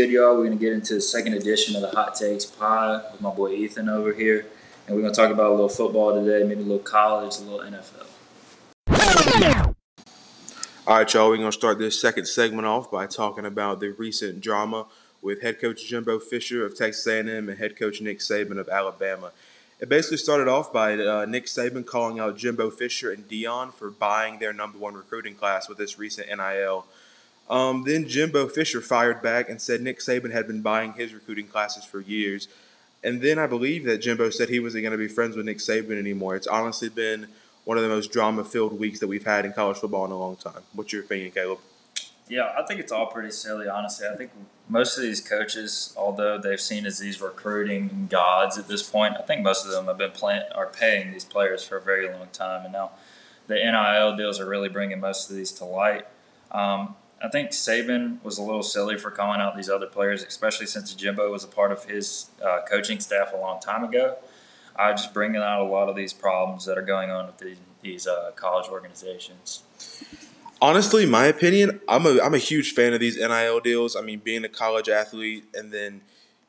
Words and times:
good, 0.00 0.10
y'all? 0.10 0.34
We're 0.34 0.46
going 0.46 0.58
to 0.58 0.64
get 0.64 0.72
into 0.72 0.94
the 0.94 1.00
second 1.02 1.34
edition 1.34 1.76
of 1.76 1.82
the 1.82 1.90
Hot 1.90 2.14
Takes 2.14 2.46
Pod 2.46 3.04
with 3.12 3.20
my 3.20 3.28
boy 3.28 3.52
Ethan 3.52 3.90
over 3.90 4.14
here. 4.14 4.46
And 4.86 4.96
we're 4.96 5.02
going 5.02 5.12
to 5.12 5.20
talk 5.20 5.30
about 5.30 5.50
a 5.50 5.50
little 5.50 5.68
football 5.68 6.14
today, 6.14 6.42
maybe 6.42 6.62
a 6.62 6.64
little 6.64 6.78
college, 6.78 7.36
a 7.36 7.42
little 7.42 7.60
NFL. 7.60 8.06
All 10.86 10.96
right, 10.96 11.12
y'all, 11.12 11.28
we're 11.28 11.36
going 11.36 11.50
to 11.50 11.52
start 11.52 11.78
this 11.78 12.00
second 12.00 12.24
segment 12.24 12.66
off 12.66 12.90
by 12.90 13.06
talking 13.06 13.44
about 13.44 13.80
the 13.80 13.90
recent 13.90 14.40
drama 14.40 14.86
with 15.20 15.42
head 15.42 15.60
coach 15.60 15.86
Jimbo 15.86 16.18
Fisher 16.18 16.64
of 16.64 16.78
Texas 16.78 17.06
A&M 17.06 17.50
and 17.50 17.58
head 17.58 17.78
coach 17.78 18.00
Nick 18.00 18.20
Saban 18.20 18.58
of 18.58 18.70
Alabama. 18.70 19.32
It 19.80 19.90
basically 19.90 20.16
started 20.16 20.48
off 20.48 20.72
by 20.72 20.94
uh, 20.94 21.26
Nick 21.26 21.44
Saban 21.44 21.84
calling 21.84 22.18
out 22.18 22.38
Jimbo 22.38 22.70
Fisher 22.70 23.10
and 23.12 23.28
Deion 23.28 23.70
for 23.70 23.90
buying 23.90 24.38
their 24.38 24.54
number 24.54 24.78
one 24.78 24.94
recruiting 24.94 25.34
class 25.34 25.68
with 25.68 25.76
this 25.76 25.98
recent 25.98 26.28
NIL. 26.28 26.86
Um, 27.48 27.84
then 27.84 28.06
Jimbo 28.06 28.48
Fisher 28.48 28.80
fired 28.80 29.22
back 29.22 29.48
and 29.48 29.60
said 29.60 29.80
Nick 29.80 29.98
Saban 29.98 30.32
had 30.32 30.46
been 30.46 30.62
buying 30.62 30.92
his 30.92 31.12
recruiting 31.12 31.46
classes 31.46 31.84
for 31.84 32.00
years. 32.00 32.48
And 33.02 33.22
then 33.22 33.38
I 33.38 33.46
believe 33.46 33.84
that 33.84 33.98
Jimbo 33.98 34.30
said 34.30 34.48
he 34.48 34.60
wasn't 34.60 34.82
going 34.82 34.92
to 34.92 34.98
be 34.98 35.08
friends 35.08 35.36
with 35.36 35.46
Nick 35.46 35.58
Saban 35.58 35.98
anymore. 35.98 36.36
It's 36.36 36.46
honestly 36.46 36.88
been 36.88 37.28
one 37.64 37.76
of 37.76 37.82
the 37.82 37.88
most 37.88 38.12
drama 38.12 38.44
filled 38.44 38.78
weeks 38.78 39.00
that 39.00 39.06
we've 39.06 39.24
had 39.24 39.44
in 39.44 39.52
college 39.52 39.78
football 39.78 40.04
in 40.04 40.10
a 40.10 40.18
long 40.18 40.36
time. 40.36 40.62
What's 40.74 40.92
your 40.92 41.02
opinion, 41.02 41.32
Caleb? 41.32 41.58
Yeah, 42.28 42.52
I 42.56 42.62
think 42.64 42.78
it's 42.78 42.92
all 42.92 43.06
pretty 43.06 43.32
silly, 43.32 43.68
honestly. 43.68 44.06
I 44.06 44.14
think 44.14 44.30
most 44.68 44.96
of 44.96 45.02
these 45.02 45.20
coaches, 45.20 45.92
although 45.96 46.38
they've 46.38 46.60
seen 46.60 46.86
as 46.86 47.00
these 47.00 47.20
recruiting 47.20 48.06
gods 48.08 48.56
at 48.56 48.68
this 48.68 48.88
point, 48.88 49.16
I 49.18 49.22
think 49.22 49.42
most 49.42 49.66
of 49.66 49.72
them 49.72 49.86
have 49.86 49.98
been 49.98 50.12
are 50.54 50.66
paying 50.66 51.10
these 51.10 51.24
players 51.24 51.64
for 51.64 51.76
a 51.76 51.80
very 51.80 52.08
long 52.08 52.28
time, 52.32 52.64
and 52.64 52.72
now 52.72 52.92
the 53.48 53.56
NIL 53.56 54.16
deals 54.16 54.38
are 54.38 54.46
really 54.46 54.68
bringing 54.68 55.00
most 55.00 55.28
of 55.28 55.34
these 55.34 55.50
to 55.52 55.64
light. 55.64 56.06
Um, 56.52 56.94
I 57.22 57.28
think 57.28 57.50
Saban 57.50 58.22
was 58.24 58.38
a 58.38 58.42
little 58.42 58.62
silly 58.62 58.96
for 58.96 59.10
calling 59.10 59.40
out 59.40 59.56
these 59.56 59.68
other 59.68 59.86
players, 59.86 60.22
especially 60.22 60.66
since 60.66 60.94
Jimbo 60.94 61.30
was 61.30 61.44
a 61.44 61.48
part 61.48 61.70
of 61.70 61.84
his 61.84 62.30
uh, 62.42 62.60
coaching 62.68 62.98
staff 62.98 63.32
a 63.34 63.36
long 63.36 63.60
time 63.60 63.84
ago 63.84 64.16
uh, 64.80 64.92
just 64.92 65.12
bringing 65.12 65.40
out 65.40 65.60
a 65.60 65.64
lot 65.64 65.88
of 65.88 65.96
these 65.96 66.12
problems 66.12 66.64
that 66.64 66.78
are 66.78 66.82
going 66.82 67.10
on 67.10 67.26
with 67.26 67.38
these, 67.38 67.58
these 67.82 68.06
uh, 68.06 68.30
college 68.34 68.68
organizations. 68.68 69.62
Honestly, 70.62 71.06
my 71.06 71.26
opinion, 71.26 71.80
I'm 71.88 72.04
a 72.04 72.20
I'm 72.20 72.34
a 72.34 72.38
huge 72.38 72.72
fan 72.72 72.92
of 72.92 73.00
these 73.00 73.16
NIL 73.16 73.60
deals. 73.60 73.96
I 73.96 74.02
mean, 74.02 74.18
being 74.18 74.44
a 74.44 74.48
college 74.48 74.90
athlete, 74.90 75.44
and 75.54 75.72
then 75.72 76.02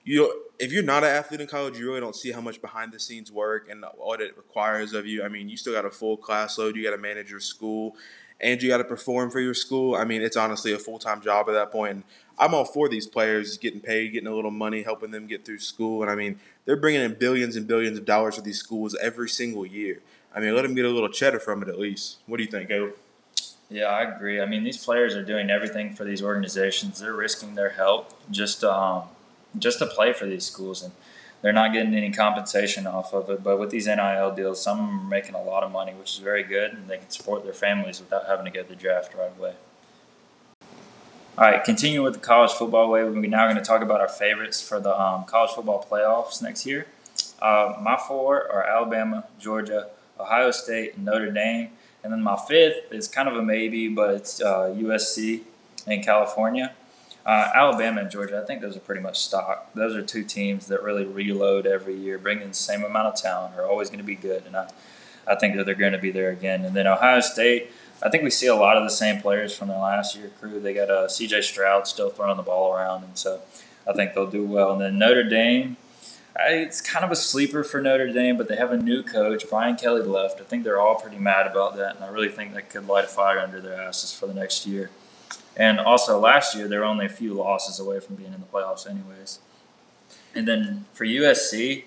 you 0.04 0.20
know, 0.20 0.34
if 0.60 0.72
you're 0.72 0.84
not 0.84 1.04
an 1.04 1.10
athlete 1.10 1.40
in 1.40 1.48
college, 1.48 1.78
you 1.78 1.88
really 1.88 2.02
don't 2.02 2.16
see 2.16 2.32
how 2.32 2.42
much 2.42 2.62
behind 2.62 2.92
the 2.92 3.00
scenes 3.00 3.32
work 3.32 3.70
and 3.70 3.86
what 3.98 4.20
it 4.20 4.36
requires 4.36 4.94
of 4.94 5.06
you. 5.06 5.24
I 5.24 5.30
mean, 5.30 5.48
you 5.48 5.56
still 5.56 5.74
got 5.74 5.86
a 5.86 5.92
full 5.92 6.18
class 6.18 6.58
load. 6.58 6.76
You 6.76 6.84
got 6.84 6.92
to 6.92 6.98
manage 6.98 7.32
your 7.32 7.40
school, 7.40 7.96
and 8.42 8.62
you 8.62 8.70
got 8.70 8.78
to 8.78 8.84
perform 8.84 9.30
for 9.30 9.40
your 9.40 9.54
school. 9.54 9.96
I 9.96 10.04
mean, 10.04 10.22
it's 10.22 10.36
honestly 10.36 10.74
a 10.74 10.80
full 10.80 11.00
time 11.00 11.22
job 11.22 11.48
at 11.48 11.54
that 11.54 11.72
point. 11.72 11.92
And 11.92 12.04
I'm 12.40 12.54
all 12.54 12.66
for 12.66 12.90
these 12.90 13.08
players 13.08 13.58
getting 13.58 13.80
paid, 13.80 14.14
getting 14.14 14.28
a 14.28 14.36
little 14.36 14.52
money, 14.52 14.82
helping 14.82 15.12
them 15.12 15.28
get 15.28 15.46
through 15.46 15.60
school. 15.60 16.02
And 16.02 16.12
I 16.12 16.16
mean, 16.16 16.40
they're 16.66 16.76
bringing 16.76 17.02
in 17.02 17.14
billions 17.14 17.56
and 17.56 17.68
billions 17.68 17.98
of 17.98 18.06
dollars 18.06 18.36
to 18.36 18.42
these 18.42 18.58
schools 18.58 18.96
every 19.02 19.30
single 19.30 19.66
year. 19.66 20.00
I 20.34 20.40
mean, 20.40 20.56
let 20.56 20.64
them 20.64 20.74
get 20.74 20.86
a 20.86 20.90
little 20.90 21.10
cheddar 21.10 21.40
from 21.40 21.62
it 21.62 21.70
at 21.70 21.78
least. 21.78 22.18
What 22.26 22.38
do 22.38 22.44
you 22.44 22.50
think, 22.50 22.70
Caleb? 22.70 22.96
Yeah, 23.70 23.86
I 23.86 24.04
agree. 24.04 24.42
I 24.42 24.46
mean, 24.46 24.64
these 24.64 24.84
players 24.84 25.16
are 25.16 25.24
doing 25.24 25.50
everything 25.50 25.94
for 25.94 26.04
these 26.04 26.22
organizations. 26.22 27.00
They're 27.00 27.14
risking 27.14 27.56
their 27.56 27.70
health 27.70 28.14
just 28.30 28.64
um, 28.64 29.04
just 29.58 29.80
to 29.80 29.86
play 29.86 30.12
for 30.12 30.26
these 30.26 30.46
schools, 30.46 30.84
and 30.84 30.92
they're 31.42 31.54
not 31.54 31.74
getting 31.74 31.94
any 31.94 32.12
compensation 32.12 32.86
off 32.86 33.14
of 33.14 33.30
it. 33.30 33.44
But 33.44 33.60
with 33.60 33.70
these 33.70 33.88
NIL 33.88 34.34
deals, 34.36 34.62
some 34.62 35.00
are 35.00 35.04
making 35.04 35.36
a 35.36 35.42
lot 35.42 35.64
of 35.64 35.72
money, 35.72 35.94
which 35.94 36.14
is 36.14 36.20
very 36.20 36.44
good, 36.44 36.74
and 36.74 36.88
they 36.88 36.98
can 36.98 37.10
support 37.10 37.44
their 37.44 37.54
families 37.54 38.00
without 38.00 38.28
having 38.28 38.46
to 38.46 38.52
go 38.52 38.64
to 38.64 38.70
the 38.70 38.76
draft 38.76 39.14
right 39.16 39.32
away. 39.38 39.54
All 41.38 41.50
right, 41.50 41.64
continuing 41.64 42.04
with 42.04 42.14
the 42.14 42.20
college 42.20 42.52
football 42.52 42.90
way. 42.90 43.04
We're 43.04 43.22
now 43.22 43.46
going 43.46 43.56
to 43.56 43.64
talk 43.64 43.82
about 43.82 44.02
our 44.02 44.10
favorites 44.10 44.62
for 44.62 44.80
the 44.80 45.00
um, 45.00 45.24
college 45.24 45.52
football 45.52 45.86
playoffs 45.90 46.42
next 46.42 46.66
year. 46.66 46.88
Uh, 47.42 47.76
my 47.82 47.98
four 47.98 48.52
are 48.52 48.64
Alabama, 48.64 49.26
Georgia, 49.40 49.90
Ohio 50.20 50.52
State, 50.52 50.96
and 50.96 51.06
Notre 51.06 51.32
Dame. 51.32 51.70
And 52.04 52.12
then 52.12 52.22
my 52.22 52.36
fifth 52.36 52.92
is 52.92 53.08
kind 53.08 53.28
of 53.28 53.36
a 53.36 53.42
maybe, 53.42 53.88
but 53.88 54.14
it's 54.14 54.42
uh, 54.42 54.76
USC 54.78 55.42
in 55.88 56.04
California. 56.04 56.74
Uh, 57.26 57.50
Alabama 57.54 58.02
and 58.02 58.10
Georgia, 58.10 58.42
I 58.42 58.46
think 58.46 58.62
those 58.62 58.76
are 58.76 58.82
pretty 58.82 59.02
much 59.02 59.20
stock. 59.20 59.72
Those 59.76 59.96
are 59.96 60.02
two 60.02 60.24
teams 60.24 60.68
that 60.68 60.82
really 60.82 61.06
reload 61.06 61.68
every 61.68 61.96
year, 61.96 62.18
bring 62.18 62.42
in 62.42 62.50
the 62.50 62.54
same 62.54 62.84
amount 62.84 63.08
of 63.08 63.16
talent, 63.16 63.56
are 63.56 63.66
always 63.66 63.90
going 63.90 64.00
to 64.00 64.06
be 64.06 64.16
good. 64.16 64.44
And 64.48 64.56
I, 64.56 64.70
I 65.28 65.36
think 65.36 65.56
that 65.56 65.66
they're 65.66 65.76
going 65.76 65.94
to 65.94 66.00
be 66.00 66.12
there 66.12 66.32
again. 66.32 66.66
And 66.66 66.76
then 66.76 66.88
Ohio 66.88 67.20
State, 67.20 67.70
I 68.04 68.10
think 68.10 68.24
we 68.24 68.32
see 68.32 68.48
a 68.48 68.56
lot 68.56 68.78
of 68.78 68.84
the 68.84 68.90
same 68.90 69.22
players 69.22 69.56
from 69.56 69.68
the 69.68 69.78
last 69.78 70.16
year 70.16 70.32
crew. 70.40 70.60
They 70.60 70.74
got 70.74 70.90
uh, 70.90 71.08
C.J. 71.08 71.42
Stroud 71.42 71.88
still 71.88 72.10
throwing 72.10 72.38
the 72.38 72.44
ball 72.44 72.74
around, 72.74 73.04
and 73.04 73.16
so 73.18 73.42
I 73.88 73.94
think 73.94 74.14
they'll 74.14 74.30
do 74.30 74.44
well. 74.44 74.72
And 74.72 74.82
then 74.82 74.98
Notre 74.98 75.24
Dame, 75.24 75.78
it's 76.40 76.82
kind 76.82 77.06
of 77.06 77.12
a 77.12 77.16
sleeper 77.16 77.64
for 77.64 77.80
Notre 77.80 78.12
Dame, 78.12 78.38
but 78.38 78.48
they 78.48 78.56
have 78.56 78.72
a 78.72 78.78
new 78.78 79.04
coach. 79.04 79.48
Brian 79.48 79.76
Kelly 79.76 80.02
left. 80.02 80.42
I 80.42 80.46
think 80.46 80.64
they're 80.64 80.80
all 80.80 80.96
pretty 80.96 81.20
mad 81.20 81.46
about 81.46 81.78
that, 81.78 81.96
and 81.96 82.04
I 82.04 82.08
really 82.08 82.30
think 82.30 82.56
that 82.56 82.70
could 82.72 82.88
light 82.88 83.06
a 83.06 83.08
fire 83.08 83.40
under 83.40 83.62
their 83.62 83.80
asses 83.80 84.12
for 84.12 84.26
the 84.26 84.34
next 84.34 84.66
year. 84.66 84.90
And 85.56 85.80
also, 85.80 86.20
last 86.20 86.56
year 86.56 86.68
they 86.68 86.78
were 86.78 86.86
only 86.86 87.06
a 87.06 87.10
few 87.10 87.34
losses 87.34 87.80
away 87.80 88.00
from 88.00 88.16
being 88.16 88.34
in 88.34 88.40
the 88.40 88.48
playoffs, 88.48 88.90
anyways. 88.90 89.40
And 90.34 90.48
then 90.48 90.86
for 90.94 91.06
USC, 91.06 91.84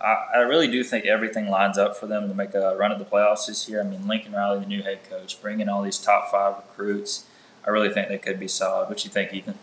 I, 0.00 0.16
I 0.34 0.38
really 0.38 0.68
do 0.68 0.82
think 0.82 1.04
everything 1.04 1.48
lines 1.48 1.78
up 1.78 1.96
for 1.96 2.06
them 2.06 2.28
to 2.28 2.34
make 2.34 2.54
a 2.54 2.76
run 2.76 2.90
at 2.90 2.98
the 2.98 3.04
playoffs 3.04 3.46
this 3.46 3.68
year. 3.68 3.80
I 3.80 3.84
mean, 3.84 4.08
Lincoln 4.08 4.32
Riley, 4.32 4.60
the 4.60 4.66
new 4.66 4.82
head 4.82 5.00
coach, 5.08 5.40
bringing 5.40 5.68
all 5.68 5.82
these 5.82 5.98
top 5.98 6.30
five 6.30 6.56
recruits. 6.56 7.26
I 7.66 7.70
really 7.70 7.90
think 7.90 8.08
they 8.08 8.18
could 8.18 8.40
be 8.40 8.48
solid. 8.48 8.88
What 8.88 9.04
you 9.04 9.10
think, 9.10 9.32
Ethan? 9.32 9.58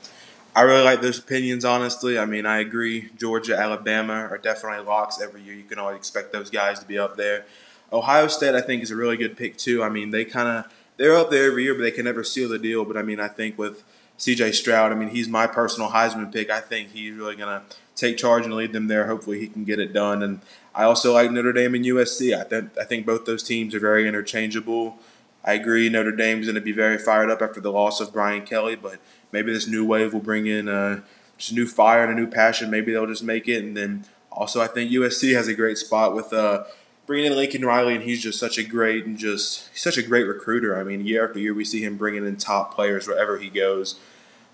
I 0.56 0.62
really 0.62 0.84
like 0.84 1.02
those 1.02 1.20
opinions, 1.20 1.66
honestly. 1.66 2.18
I 2.18 2.26
mean, 2.26 2.46
I 2.46 2.60
agree. 2.60 3.10
Georgia, 3.18 3.58
Alabama 3.58 4.14
are 4.14 4.38
definitely 4.38 4.86
locks 4.86 5.22
every 5.22 5.42
year. 5.42 5.54
You 5.54 5.64
can 5.64 5.80
always 5.80 5.98
expect 5.98 6.32
those 6.32 6.50
guys 6.50 6.80
to 6.80 6.86
be 6.86 6.98
up 6.98 7.18
there. 7.18 7.46
Ohio 7.92 8.28
State, 8.28 8.56
I 8.56 8.62
think, 8.62 8.84
is 8.84 8.92
a 8.92 8.96
really 8.96 9.18
good 9.18 9.36
pick 9.36 9.58
too. 9.58 9.84
I 9.84 9.90
mean, 9.90 10.12
they 10.12 10.26
kind 10.26 10.48
of 10.48 10.72
they're 11.00 11.16
up 11.16 11.32
there 11.32 11.46
every 11.46 11.64
year, 11.64 11.74
but 11.74 11.82
they 11.82 11.92
can 11.92 12.06
never 12.06 12.24
seal 12.24 12.50
the 12.50 12.60
deal. 12.60 12.86
But 12.86 12.98
I 12.98 13.02
mean, 13.02 13.20
I 13.20 13.30
think 13.30 13.58
with 13.58 13.84
C.J. 14.18 14.52
Stroud, 14.52 14.92
I 14.92 14.96
mean, 14.96 15.10
he's 15.10 15.30
my 15.30 15.48
personal 15.48 15.90
Heisman 15.90 16.32
pick. 16.32 16.52
I 16.52 16.60
think 16.60 16.92
he's 16.92 17.14
really 17.16 17.38
gonna 17.38 17.64
take 17.96 18.18
charge 18.18 18.46
and 18.46 18.54
lead 18.54 18.74
them 18.74 18.88
there. 18.88 19.08
Hopefully, 19.08 19.40
he 19.40 19.48
can 19.48 19.64
get 19.64 19.80
it 19.80 19.94
done. 19.94 20.22
And 20.22 20.42
I 20.76 20.84
also 20.84 21.14
like 21.14 21.32
Notre 21.32 21.54
Dame 21.54 21.74
and 21.74 21.86
USC. 21.86 22.38
I 22.38 22.44
think 22.44 22.78
I 22.78 22.84
think 22.84 23.06
both 23.06 23.26
those 23.26 23.42
teams 23.42 23.74
are 23.74 23.80
very 23.80 24.08
interchangeable. 24.08 25.00
I 25.44 25.54
agree. 25.54 25.88
Notre 25.88 26.12
Dame's 26.12 26.48
going 26.48 26.56
to 26.56 26.62
be 26.62 26.74
very 26.74 26.98
fired 26.98 27.30
up 27.30 27.42
after 27.42 27.62
the 27.62 27.72
loss 27.72 28.02
of 28.02 28.12
Brian 28.12 28.46
Kelly, 28.46 28.76
but 28.76 29.00
maybe 29.32 29.54
this 29.54 29.68
new 29.68 29.86
wave 29.86 30.14
will 30.14 30.20
bring 30.20 30.48
in 30.48 30.68
uh, 30.68 31.00
just 31.38 31.54
new 31.54 31.66
fire 31.66 32.04
and 32.04 32.12
a 32.12 32.22
new 32.22 32.28
passion. 32.28 32.70
Maybe 32.70 32.92
they'll 32.92 33.08
just 33.08 33.24
make 33.24 33.48
it. 33.48 33.64
And 33.64 33.76
then 33.76 34.06
also, 34.34 34.60
I 34.62 34.68
think 34.68 34.92
USC 34.92 35.34
has 35.34 35.48
a 35.48 35.54
great 35.54 35.78
spot 35.78 36.14
with 36.14 36.34
uh, 36.34 36.66
bringing 37.10 37.32
in 37.32 37.36
Lincoln 37.36 37.66
Riley, 37.66 37.96
and 37.96 38.04
he's 38.04 38.22
just 38.22 38.38
such 38.38 38.60
a 38.60 38.64
great 38.64 39.04
and 39.04 39.18
just 39.18 39.76
such 39.76 39.98
a 39.98 40.04
great 40.04 40.28
recruiter. 40.28 40.80
I 40.80 40.84
mean, 40.84 41.08
year 41.08 41.28
after 41.28 41.40
year, 41.40 41.56
we 41.56 41.66
see 41.66 41.84
him 41.84 41.98
bringing 41.98 42.24
in 42.24 42.38
top 42.38 42.76
players 42.76 43.08
wherever 43.08 43.40
he 43.40 43.50
goes. 43.50 44.00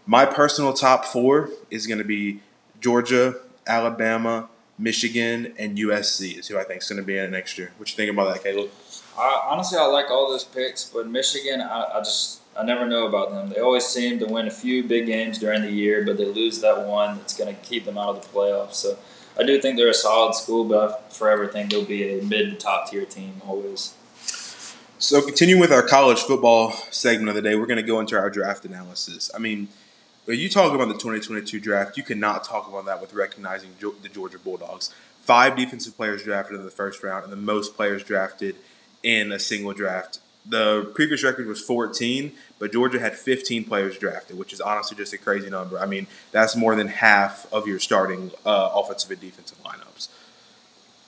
My 0.06 0.26
personal 0.26 0.72
top 0.72 1.04
four 1.04 1.50
is 1.70 1.86
going 1.86 1.98
to 1.98 2.06
be 2.06 2.40
Georgia, 2.80 3.36
Alabama, 3.68 4.48
Michigan, 4.80 5.54
and 5.60 5.78
USC 5.78 6.40
is 6.40 6.48
who 6.48 6.58
I 6.58 6.64
think 6.64 6.82
is 6.82 6.88
going 6.88 7.02
to 7.02 7.06
be 7.06 7.18
in 7.18 7.30
next 7.32 7.58
year. 7.58 7.74
What 7.78 7.90
you 7.90 7.98
think 7.98 8.10
about 8.10 8.34
that, 8.34 8.42
Caleb? 8.42 8.70
I, 9.20 9.48
honestly, 9.50 9.78
I 9.78 9.88
like 9.88 10.10
all 10.10 10.30
those 10.30 10.46
picks, 10.46 10.86
but 10.86 11.08
Michigan, 11.08 11.60
I, 11.60 11.84
I 11.96 12.00
just 12.00 12.40
I 12.58 12.64
never 12.64 12.86
know 12.86 13.06
about 13.06 13.32
them. 13.32 13.50
They 13.50 13.60
always 13.60 13.86
seem 13.86 14.18
to 14.20 14.28
win 14.28 14.48
a 14.48 14.52
few 14.52 14.86
big 14.86 15.08
games 15.08 15.40
during 15.40 15.62
the 15.62 15.72
year, 15.72 16.06
but 16.06 16.18
they 16.18 16.26
lose 16.26 16.62
that 16.62 16.88
one 16.88 17.18
that's 17.18 17.38
going 17.38 17.54
to 17.54 17.62
keep 17.64 17.84
them 17.84 17.98
out 17.98 18.16
of 18.16 18.22
the 18.22 18.30
playoffs. 18.30 18.76
So 18.76 18.98
I 19.38 19.44
do 19.44 19.60
think 19.62 19.78
they're 19.78 19.90
a 19.90 19.94
solid 19.94 20.34
school, 20.36 20.64
but 20.64 20.92
I 20.92 21.14
forever 21.14 21.48
think 21.48 21.72
they'll 21.72 21.86
be 21.86 22.20
a 22.20 22.24
mid 22.24 22.52
to 22.52 22.56
top 22.56 22.90
tier 22.90 23.06
team 23.06 23.42
always. 23.46 23.94
So, 24.98 25.22
continuing 25.22 25.60
with 25.60 25.72
our 25.72 25.84
college 25.84 26.22
football 26.22 26.72
segment 26.90 27.30
of 27.30 27.36
the 27.36 27.42
day, 27.42 27.56
we're 27.56 27.66
going 27.66 27.78
to 27.78 27.84
go 27.84 28.00
into 28.00 28.18
our 28.18 28.30
draft 28.30 28.64
analysis. 28.64 29.30
I 29.36 29.40
mean, 29.40 29.68
when 30.24 30.40
you 30.40 30.50
talk 30.50 30.74
about 30.74 30.88
the 30.88 30.94
2022 30.94 31.60
draft, 31.60 31.98
you 31.98 32.04
cannot 32.04 32.44
talk 32.44 32.68
about 32.68 32.86
that 32.86 33.02
with 33.02 33.14
recognizing 33.14 33.72
the 33.80 34.10
Georgia 34.10 34.40
Bulldogs. 34.40 34.94
Five 35.22 35.56
defensive 35.56 35.98
players 35.98 36.24
drafted 36.24 36.56
in 36.58 36.66
the 36.66 36.72
first 36.72 37.04
round, 37.04 37.24
and 37.24 37.32
the 37.32 37.38
most 37.38 37.76
players 37.76 38.04
drafted 38.04 38.56
in 39.04 39.32
a 39.32 39.40
single 39.40 39.74
draft. 39.74 40.20
The 40.48 40.92
previous 40.94 41.24
record 41.24 41.48
was 41.48 41.60
14, 41.62 42.32
but 42.60 42.72
Georgia 42.72 43.00
had 43.00 43.16
15 43.16 43.64
players 43.64 43.98
drafted, 43.98 44.38
which 44.38 44.54
is 44.54 44.62
honestly 44.62 44.96
just 44.96 45.12
a 45.14 45.18
crazy 45.18 45.50
number. 45.50 45.80
I 45.80 45.88
mean, 45.88 46.06
that's 46.32 46.56
more 46.56 46.76
than 46.76 46.88
half 46.88 47.52
of 47.52 47.68
your 47.68 47.80
starting 47.80 48.32
uh, 48.46 48.70
offensive 48.74 49.10
and 49.10 49.20
defensive 49.20 49.58
lineups. 49.64 50.10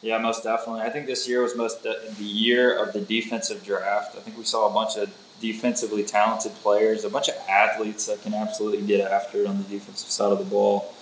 Yeah, 0.02 0.18
most 0.20 0.44
definitely. 0.44 0.82
I 0.82 0.90
think 0.90 1.06
this 1.06 1.28
year 1.28 1.42
was 1.42 1.56
most 1.56 1.84
the, 1.84 2.00
the 2.18 2.24
year 2.24 2.78
of 2.82 2.94
the 2.94 3.02
defensive 3.02 3.64
draft. 3.64 4.16
I 4.16 4.22
think 4.22 4.38
we 4.38 4.44
saw 4.44 4.70
a 4.70 4.74
bunch 4.74 4.96
of 4.96 5.12
defensively 5.40 6.04
talented 6.04 6.54
players, 6.56 7.04
a 7.04 7.10
bunch 7.10 7.30
of 7.30 7.36
athletes 7.48 8.06
that 8.08 8.22
can 8.22 8.34
absolutely 8.34 8.86
get 8.86 9.02
after 9.02 9.40
it 9.40 9.48
on 9.48 9.58
the 9.58 9.64
defensive 9.64 10.10
side 10.10 10.32
of 10.32 10.40
the 10.40 10.46
ball. 10.46 10.94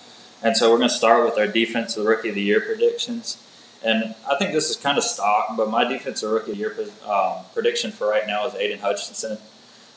And 0.42 0.56
so 0.56 0.70
we're 0.72 0.78
going 0.78 0.90
to 0.90 0.96
start 0.96 1.26
with 1.26 1.38
our 1.38 1.48
defensive 1.48 2.06
rookie 2.06 2.30
of 2.30 2.36
the 2.36 2.42
year 2.42 2.60
predictions. 2.60 3.38
And 3.86 4.16
I 4.28 4.36
think 4.36 4.52
this 4.52 4.72
is 4.72 4.78
kind 4.78 4.98
of 4.98 5.04
stock, 5.04 5.56
but 5.56 5.70
my 5.70 5.84
defensive 5.84 6.32
rookie 6.32 6.54
year 6.54 6.76
um, 7.08 7.36
prediction 7.54 7.92
for 7.92 8.10
right 8.10 8.26
now 8.26 8.48
is 8.48 8.56
Aidan 8.56 8.80
Hutchinson. 8.80 9.38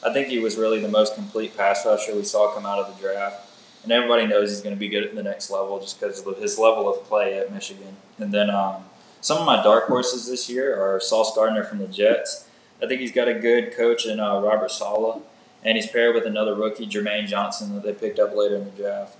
I 0.04 0.12
think 0.12 0.28
he 0.28 0.38
was 0.38 0.56
really 0.56 0.78
the 0.78 0.88
most 0.88 1.14
complete 1.14 1.56
pass 1.56 1.86
rusher 1.86 2.14
we 2.14 2.22
saw 2.22 2.52
come 2.52 2.66
out 2.66 2.78
of 2.78 2.94
the 2.94 3.00
draft. 3.00 3.48
and 3.82 3.90
everybody 3.90 4.26
knows 4.26 4.50
he's 4.50 4.60
going 4.60 4.74
to 4.74 4.78
be 4.78 4.88
good 4.88 5.04
at 5.04 5.14
the 5.14 5.22
next 5.22 5.50
level 5.50 5.80
just 5.80 5.98
because 5.98 6.24
of 6.24 6.36
his 6.36 6.58
level 6.58 6.86
of 6.86 7.02
play 7.04 7.38
at 7.38 7.50
Michigan. 7.50 7.96
And 8.18 8.32
then 8.32 8.50
um, 8.50 8.84
some 9.22 9.38
of 9.38 9.46
my 9.46 9.62
dark 9.62 9.86
horses 9.86 10.28
this 10.28 10.50
year 10.50 10.78
are 10.78 11.00
Sauce 11.00 11.34
Gardner 11.34 11.64
from 11.64 11.78
the 11.78 11.88
Jets. 11.88 12.46
I 12.82 12.86
think 12.86 13.00
he's 13.00 13.12
got 13.12 13.26
a 13.26 13.34
good 13.34 13.74
coach 13.74 14.04
in 14.04 14.20
uh, 14.20 14.40
Robert 14.40 14.70
Saleh, 14.70 15.22
and 15.64 15.76
he's 15.76 15.90
paired 15.90 16.14
with 16.14 16.26
another 16.26 16.54
rookie, 16.54 16.86
Jermaine 16.86 17.26
Johnson, 17.26 17.74
that 17.74 17.84
they 17.84 17.94
picked 17.94 18.18
up 18.18 18.36
later 18.36 18.56
in 18.56 18.66
the 18.66 18.70
draft. 18.70 19.16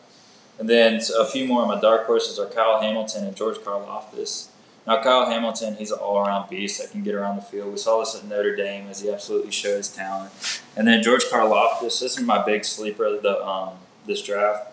And 0.58 0.68
then 0.68 1.00
a 1.18 1.24
few 1.24 1.46
more 1.46 1.62
of 1.62 1.68
my 1.68 1.80
dark 1.80 2.06
horses 2.06 2.38
are 2.38 2.46
Kyle 2.46 2.80
Hamilton 2.80 3.24
and 3.24 3.34
George 3.34 3.56
Karlaftis. 3.56 4.48
Now, 4.88 5.02
Kyle 5.02 5.26
Hamilton, 5.26 5.74
he's 5.74 5.90
an 5.90 5.98
all 5.98 6.26
around 6.26 6.48
beast 6.48 6.80
that 6.80 6.90
can 6.90 7.02
get 7.02 7.14
around 7.14 7.36
the 7.36 7.42
field. 7.42 7.70
We 7.70 7.76
saw 7.76 8.00
this 8.00 8.14
at 8.14 8.24
Notre 8.24 8.56
Dame 8.56 8.86
as 8.88 9.02
he 9.02 9.12
absolutely 9.12 9.50
showed 9.50 9.76
his 9.76 9.90
talent. 9.90 10.32
And 10.78 10.88
then 10.88 11.02
George 11.02 11.24
Karlaftis, 11.24 12.00
this 12.00 12.16
is 12.16 12.20
my 12.20 12.42
big 12.42 12.64
sleeper 12.64 13.04
of 13.04 13.20
the, 13.20 13.44
um, 13.46 13.74
this 14.06 14.22
draft. 14.22 14.72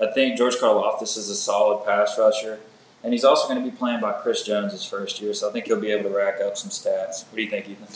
I 0.00 0.10
think 0.12 0.38
George 0.38 0.54
Karlaftis 0.54 1.18
is 1.18 1.28
a 1.28 1.34
solid 1.34 1.84
pass 1.84 2.18
rusher. 2.18 2.60
And 3.04 3.12
he's 3.12 3.22
also 3.22 3.48
going 3.48 3.62
to 3.62 3.70
be 3.70 3.76
playing 3.76 4.00
by 4.00 4.12
Chris 4.12 4.42
Jones 4.44 4.72
his 4.72 4.86
first 4.86 5.20
year, 5.20 5.34
so 5.34 5.50
I 5.50 5.52
think 5.52 5.66
he'll 5.66 5.78
be 5.78 5.90
able 5.90 6.08
to 6.08 6.16
rack 6.16 6.40
up 6.40 6.56
some 6.56 6.70
stats. 6.70 7.26
What 7.26 7.36
do 7.36 7.42
you 7.42 7.50
think, 7.50 7.68
Ethan? 7.68 7.86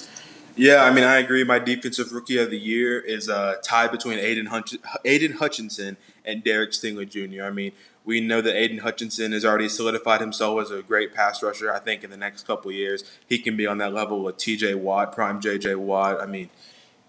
Yeah, 0.56 0.84
I 0.84 0.92
mean, 0.92 1.04
I 1.04 1.16
agree. 1.16 1.44
My 1.44 1.58
defensive 1.58 2.12
rookie 2.12 2.36
of 2.36 2.50
the 2.50 2.58
year 2.58 3.00
is 3.00 3.30
uh, 3.30 3.56
tie 3.62 3.88
between 3.88 4.18
Aiden, 4.18 4.78
Aidan 5.04 5.32
Hutchinson 5.32 5.96
and 6.24 6.42
Derek 6.42 6.70
Stingley 6.70 7.08
Jr. 7.08 7.44
I 7.44 7.50
mean, 7.50 7.72
we 8.04 8.20
know 8.20 8.40
that 8.40 8.54
Aidan 8.54 8.78
Hutchinson 8.78 9.32
has 9.32 9.44
already 9.44 9.68
solidified 9.68 10.20
himself 10.20 10.60
as 10.60 10.70
a 10.70 10.82
great 10.82 11.14
pass 11.14 11.42
rusher. 11.42 11.72
I 11.72 11.78
think 11.78 12.04
in 12.04 12.10
the 12.10 12.16
next 12.16 12.46
couple 12.46 12.70
years, 12.70 13.04
he 13.26 13.38
can 13.38 13.56
be 13.56 13.66
on 13.66 13.78
that 13.78 13.92
level 13.94 14.22
with 14.22 14.36
TJ 14.36 14.76
Watt, 14.76 15.12
prime 15.14 15.40
JJ 15.40 15.76
Watt. 15.76 16.20
I 16.20 16.26
mean, 16.26 16.50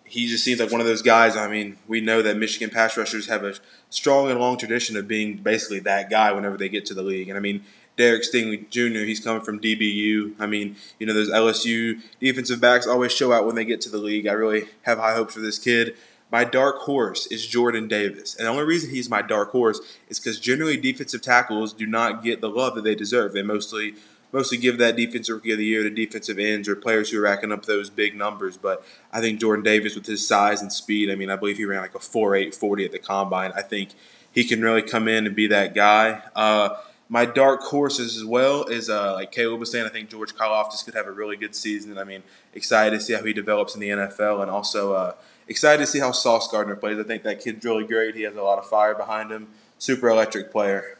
he 0.06 0.28
just 0.28 0.44
seems 0.44 0.60
like 0.60 0.72
one 0.72 0.82
of 0.82 0.88
those 0.88 1.02
guys. 1.02 1.36
I 1.36 1.48
mean, 1.48 1.78
we 1.88 2.00
know 2.00 2.22
that 2.22 2.38
Michigan 2.38 2.70
pass 2.70 2.96
rushers 2.96 3.28
have 3.28 3.44
a 3.44 3.56
strong 3.90 4.30
and 4.30 4.40
long 4.40 4.58
tradition 4.58 4.96
of 4.96 5.08
being 5.08 5.38
basically 5.38 5.80
that 5.80 6.10
guy 6.10 6.32
whenever 6.32 6.58
they 6.58 6.70
get 6.70 6.86
to 6.88 6.94
the 6.94 7.04
league. 7.04 7.28
And 7.28 7.38
I 7.38 7.42
mean, 7.42 7.64
Derek 7.98 8.24
Stingley 8.24 8.70
Jr. 8.70 9.06
He's 9.06 9.20
coming 9.20 9.42
from 9.42 9.60
DBU. 9.60 10.36
I 10.40 10.46
mean, 10.46 10.76
you 11.00 11.08
know, 11.08 11.14
those 11.14 11.30
LSU 11.30 12.02
defensive 12.20 12.62
backs 12.62 12.88
always 12.88 13.12
show 13.12 13.32
out 13.32 13.46
when 13.46 13.56
they 13.56 13.66
get 13.66 13.82
to 13.82 13.90
the 13.90 13.98
league. 13.98 14.28
I 14.28 14.34
really 14.34 14.66
have 14.84 15.00
high 15.00 15.16
hopes 15.16 15.34
for 15.34 15.40
this 15.40 15.58
kid. 15.58 15.96
My 16.32 16.44
dark 16.44 16.80
horse 16.80 17.28
is 17.28 17.46
Jordan 17.46 17.88
Davis. 17.88 18.36
And 18.36 18.46
the 18.46 18.52
only 18.52 18.64
reason 18.64 18.90
he's 18.90 19.10
my 19.10 19.22
dark 19.22 19.52
horse 19.52 19.80
is 20.10 20.20
because 20.20 20.40
generally 20.40 20.76
defensive 20.76 21.22
tackles 21.22 21.72
do 21.72 21.86
not 21.86 22.24
get 22.24 22.42
the 22.42 22.50
love 22.50 22.76
that 22.76 22.84
they 22.84 22.96
deserve. 22.96 23.34
They 23.34 23.44
mostly 23.44 23.96
mostly 24.32 24.58
give 24.58 24.78
that 24.78 24.98
defensive 24.98 25.36
rookie 25.36 25.54
of 25.54 25.58
the 25.58 25.66
year 25.66 25.82
to 25.84 25.90
defensive 25.90 26.38
ends 26.38 26.68
or 26.68 26.76
players 26.76 27.10
who 27.10 27.18
are 27.18 27.22
racking 27.22 27.54
up 27.54 27.66
those 27.66 27.90
big 27.90 28.18
numbers. 28.18 28.58
But 28.58 28.86
I 29.14 29.22
think 29.22 29.40
Jordan 29.40 29.64
Davis, 29.64 29.96
with 29.96 30.06
his 30.06 30.28
size 30.28 30.62
and 30.62 30.74
speed, 30.74 31.10
I 31.10 31.16
mean, 31.16 31.30
I 31.30 31.38
believe 31.38 31.56
he 31.56 31.64
ran 31.64 31.80
like 31.80 31.96
a 31.96 32.00
4.8 32.00 32.54
40 32.54 32.86
at 32.86 32.92
the 32.92 33.00
combine. 33.00 33.54
I 33.56 33.62
think 33.62 33.92
he 34.30 34.44
can 34.44 34.62
really 34.62 34.82
come 34.82 35.08
in 35.08 35.26
and 35.26 35.36
be 35.36 35.48
that 35.48 35.74
guy. 35.74 36.22
Uh, 36.36 36.76
my 37.08 37.26
dark 37.26 37.62
horses 37.62 38.18
as 38.18 38.26
well 38.26 38.66
is 38.66 38.90
uh, 38.90 39.14
like 39.14 39.32
Caleb 39.32 39.60
was 39.60 39.72
saying. 39.72 39.86
I 39.86 39.90
think 39.90 40.10
George 40.10 40.36
Karlaftis 40.36 40.84
could 40.84 40.96
have 40.96 41.08
a 41.08 41.12
really 41.12 41.38
good 41.38 41.56
season. 41.56 41.98
I 41.98 42.04
mean, 42.04 42.24
excited 42.54 42.98
to 42.98 43.04
see 43.04 43.14
how 43.14 43.24
he 43.24 43.32
develops 43.32 43.76
in 43.76 43.80
the 43.80 43.90
NFL, 43.90 44.42
and 44.42 44.52
also 44.52 44.94
uh, 44.94 45.14
excited 45.48 45.80
to 45.80 45.88
see 45.88 46.00
how 46.00 46.12
Sauce 46.12 46.48
Gardner 46.48 46.76
plays. 46.76 47.00
I 47.00 47.04
think 47.04 47.24
that 47.24 47.42
kid's 47.42 47.64
really 47.66 47.86
great. 47.86 48.16
He 48.16 48.24
has 48.24 48.36
a 48.36 48.42
lot 48.42 48.60
of 48.60 48.68
fire 48.68 48.96
behind 48.96 49.32
him. 49.32 49.48
Super 49.78 50.10
electric 50.10 50.52
player. 50.52 50.98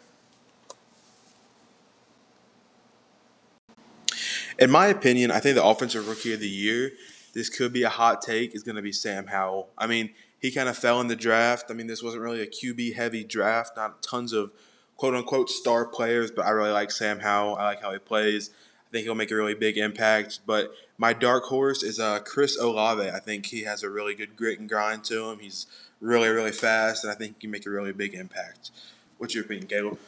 In 4.58 4.72
my 4.72 4.88
opinion, 4.88 5.32
I 5.32 5.40
think 5.40 5.56
the 5.56 5.66
offensive 5.66 6.08
rookie 6.08 6.34
of 6.34 6.40
the 6.40 6.48
year. 6.48 6.92
This 7.34 7.50
could 7.50 7.74
be 7.74 7.84
a 7.84 7.90
hot 7.90 8.22
take. 8.22 8.56
Is 8.56 8.64
going 8.64 8.78
to 8.78 8.82
be 8.82 8.94
Sam 8.94 9.28
Howell. 9.28 9.70
I 9.78 9.88
mean, 9.88 10.12
he 10.40 10.52
kind 10.52 10.70
of 10.70 10.78
fell 10.78 11.02
in 11.02 11.08
the 11.08 11.16
draft. 11.16 11.66
I 11.70 11.74
mean, 11.74 11.88
this 11.88 12.02
wasn't 12.02 12.24
really 12.24 12.42
a 12.42 12.48
QB 12.48 12.96
heavy 12.96 13.24
draft. 13.24 13.76
Not 13.76 14.02
tons 14.02 14.32
of 14.32 14.52
quote 14.96 15.16
unquote 15.16 15.50
star 15.50 15.86
players, 15.86 16.32
but 16.32 16.46
I 16.46 16.52
really 16.52 16.72
like 16.72 16.92
Sam 16.92 17.20
Howell. 17.20 17.58
I 17.58 17.66
like 17.66 17.82
how 17.82 17.92
he 17.92 18.00
plays. 18.00 18.52
Think 18.96 19.04
he'll 19.04 19.14
make 19.14 19.32
a 19.32 19.36
really 19.36 19.56
big 19.56 19.78
impact. 19.78 20.40
But 20.46 20.74
my 20.98 21.12
dark 21.12 21.44
horse 21.44 21.84
is 21.84 22.00
uh, 22.00 22.20
Chris 22.20 22.58
Olave. 22.58 23.10
I 23.10 23.20
think 23.20 23.48
he 23.48 23.64
has 23.64 23.84
a 23.84 23.90
really 23.90 24.16
good 24.16 24.38
grit 24.38 24.58
and 24.58 24.70
grind 24.70 25.04
to 25.04 25.32
him. 25.32 25.40
He's 25.40 25.68
really, 26.00 26.30
really 26.30 26.54
fast, 26.54 27.04
and 27.04 27.12
I 27.12 27.16
think 27.18 27.36
he 27.36 27.42
can 27.42 27.52
make 27.52 27.66
a 27.66 27.70
really 27.70 27.92
big 27.92 28.14
impact. 28.14 28.72
What's 29.18 29.36
your 29.36 29.44
opinion, 29.44 29.68
Caleb? 29.68 30.00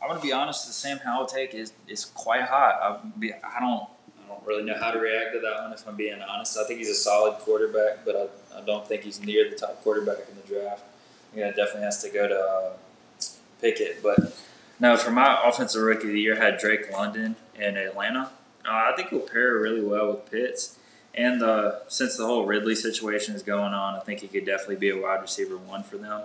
I'm 0.00 0.10
gonna 0.10 0.20
be 0.20 0.30
honest. 0.30 0.68
The 0.68 0.72
Sam 0.72 0.98
Howell 0.98 1.26
take 1.26 1.54
is 1.54 1.72
is 1.88 2.04
quite 2.04 2.42
hot. 2.42 2.78
I, 2.80 3.18
be, 3.18 3.32
I 3.32 3.58
don't 3.58 3.88
I 4.22 4.28
don't 4.28 4.46
really 4.46 4.62
know 4.62 4.76
how 4.78 4.92
to 4.92 5.00
react 5.00 5.32
to 5.32 5.40
that 5.40 5.62
one. 5.62 5.72
If 5.72 5.88
I'm 5.88 5.96
being 5.96 6.22
honest, 6.22 6.56
I 6.56 6.62
think 6.68 6.78
he's 6.78 6.88
a 6.88 6.94
solid 6.94 7.34
quarterback, 7.40 8.04
but 8.04 8.14
I, 8.54 8.60
I 8.60 8.64
don't 8.64 8.86
think 8.86 9.02
he's 9.02 9.20
near 9.20 9.50
the 9.50 9.56
top 9.56 9.82
quarterback 9.82 10.18
in 10.30 10.36
the 10.36 10.54
draft. 10.54 10.84
Yeah, 11.34 11.48
definitely 11.48 11.82
has 11.82 12.00
to 12.04 12.10
go 12.10 12.28
to 12.28 12.38
uh, 12.38 12.72
Pickett. 13.60 14.04
But 14.04 14.40
no, 14.80 14.96
for 14.96 15.10
my 15.10 15.38
offensive 15.44 15.82
rookie 15.82 16.08
of 16.08 16.12
the 16.14 16.20
year, 16.20 16.40
I 16.40 16.44
had 16.44 16.58
Drake 16.58 16.90
London 16.90 17.36
in 17.54 17.76
Atlanta. 17.76 18.30
Uh, 18.66 18.90
I 18.90 18.92
think 18.96 19.10
he'll 19.10 19.20
pair 19.20 19.54
really 19.58 19.82
well 19.82 20.08
with 20.12 20.30
Pitts. 20.30 20.78
And 21.14 21.42
uh, 21.42 21.88
since 21.88 22.16
the 22.16 22.26
whole 22.26 22.46
Ridley 22.46 22.74
situation 22.74 23.34
is 23.34 23.42
going 23.42 23.74
on, 23.74 23.94
I 23.94 24.00
think 24.00 24.20
he 24.20 24.28
could 24.28 24.46
definitely 24.46 24.76
be 24.76 24.90
a 24.90 24.96
wide 24.96 25.20
receiver 25.20 25.56
one 25.56 25.82
for 25.82 25.96
them, 25.96 26.22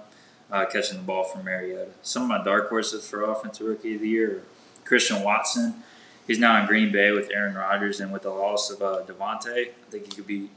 uh, 0.52 0.66
catching 0.66 0.98
the 0.98 1.04
ball 1.04 1.24
from 1.24 1.44
Mariota. 1.44 1.92
Some 2.02 2.24
of 2.24 2.30
my 2.30 2.44
dark 2.44 2.69
horses 2.69 3.07
for 3.07 3.24
offensive 3.24 3.68
rookie 3.68 3.96
of 3.96 4.02
the 4.02 4.10
year 4.10 4.44
Christian 4.84 5.24
Watson. 5.24 5.84
He's 6.28 6.40
now 6.40 6.60
in 6.62 6.68
Green 6.68 6.92
Bay 6.92 7.12
with 7.12 7.30
Aaron 7.31 7.56
Rodgers, 7.56 8.00
and 8.00 8.12
with 8.12 8.24
the 8.24 8.30
loss 8.30 8.69
of 8.69 8.81
uh, 8.81 9.01
Davante, 9.06 9.69
I 9.69 9.72
think 9.90 10.06
he 10.06 10.12
could 10.12 10.28
be 10.28 10.50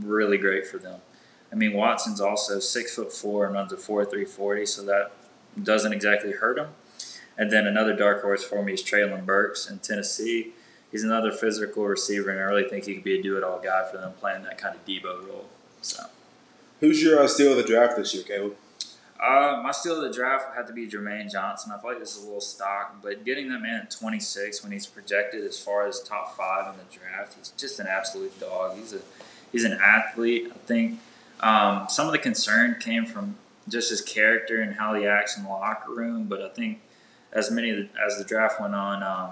really 0.00 0.38
great 0.38 0.66
for 0.66 0.78
them. 0.78 1.00
I 1.50 1.54
mean, 1.54 1.74
Watson's 1.74 2.20
also 2.20 2.60
six 2.60 2.94
foot 2.94 3.12
four 3.12 3.44
and 3.44 3.54
runs 3.54 3.72
a 3.72 3.76
four 3.76 4.04
three 4.04 4.24
forty, 4.24 4.64
so 4.64 4.82
that 4.84 5.12
doesn't 5.60 5.92
exactly 5.92 6.32
hurt 6.32 6.58
him. 6.58 6.68
And 7.42 7.50
then 7.50 7.66
another 7.66 7.92
dark 7.92 8.22
horse 8.22 8.44
for 8.44 8.62
me 8.62 8.74
is 8.74 8.84
Treylon 8.84 9.26
Burks 9.26 9.68
in 9.68 9.80
Tennessee. 9.80 10.52
He's 10.92 11.02
another 11.02 11.32
physical 11.32 11.84
receiver, 11.84 12.30
and 12.30 12.38
I 12.38 12.44
really 12.44 12.68
think 12.68 12.84
he 12.84 12.94
could 12.94 13.02
be 13.02 13.18
a 13.18 13.22
do-it-all 13.22 13.58
guy 13.58 13.84
for 13.90 13.96
them, 13.96 14.12
playing 14.20 14.44
that 14.44 14.58
kind 14.58 14.76
of 14.76 14.86
Deebo 14.86 15.26
role. 15.26 15.46
So, 15.80 16.04
who's 16.78 17.02
your 17.02 17.20
uh, 17.20 17.26
steal 17.26 17.50
of 17.50 17.56
the 17.56 17.64
draft 17.64 17.96
this 17.96 18.14
year, 18.14 18.22
Caleb? 18.22 18.54
Uh, 19.20 19.60
my 19.60 19.72
steal 19.72 19.96
of 19.96 20.02
the 20.02 20.16
draft 20.16 20.54
had 20.54 20.68
to 20.68 20.72
be 20.72 20.86
Jermaine 20.86 21.32
Johnson. 21.32 21.72
I 21.72 21.80
feel 21.80 21.90
like 21.90 21.98
this 21.98 22.16
is 22.16 22.22
a 22.22 22.26
little 22.26 22.40
stock, 22.40 23.02
but 23.02 23.24
getting 23.24 23.48
that 23.48 23.60
man 23.60 23.80
at 23.80 23.90
26 23.90 24.62
when 24.62 24.70
he's 24.70 24.86
projected 24.86 25.44
as 25.44 25.58
far 25.58 25.84
as 25.88 26.00
top 26.00 26.36
five 26.36 26.72
in 26.72 26.78
the 26.78 26.96
draft, 26.96 27.34
he's 27.36 27.48
just 27.58 27.80
an 27.80 27.88
absolute 27.88 28.38
dog. 28.38 28.76
He's 28.76 28.92
a 28.92 29.00
he's 29.50 29.64
an 29.64 29.80
athlete. 29.82 30.52
I 30.54 30.58
think 30.58 31.00
um, 31.40 31.86
some 31.88 32.06
of 32.06 32.12
the 32.12 32.20
concern 32.20 32.76
came 32.78 33.04
from 33.04 33.34
just 33.68 33.90
his 33.90 34.00
character 34.00 34.60
and 34.60 34.76
how 34.76 34.94
he 34.94 35.08
acts 35.08 35.36
in 35.36 35.42
the 35.42 35.48
locker 35.48 35.92
room. 35.92 36.26
But 36.26 36.40
I 36.40 36.48
think 36.48 36.80
as 37.32 37.50
many 37.50 37.88
as 38.04 38.18
the 38.18 38.24
draft 38.24 38.60
went 38.60 38.74
on, 38.74 39.02
um, 39.02 39.30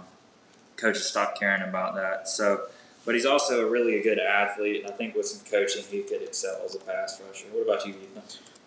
coaches 0.76 1.06
stopped 1.06 1.38
caring 1.38 1.62
about 1.62 1.94
that. 1.94 2.28
So, 2.28 2.62
but 3.04 3.14
he's 3.14 3.26
also 3.26 3.66
a 3.66 3.70
really 3.70 3.98
a 3.98 4.02
good 4.02 4.18
athlete, 4.18 4.82
and 4.82 4.92
I 4.92 4.96
think 4.96 5.14
with 5.14 5.26
some 5.26 5.44
coaching, 5.50 5.84
he 5.90 6.02
could 6.02 6.22
excel 6.22 6.60
as 6.64 6.74
a 6.74 6.78
pass 6.78 7.20
rusher. 7.26 7.46
What 7.52 7.62
about 7.62 7.86
you, 7.86 7.94
Ethan? 7.94 8.22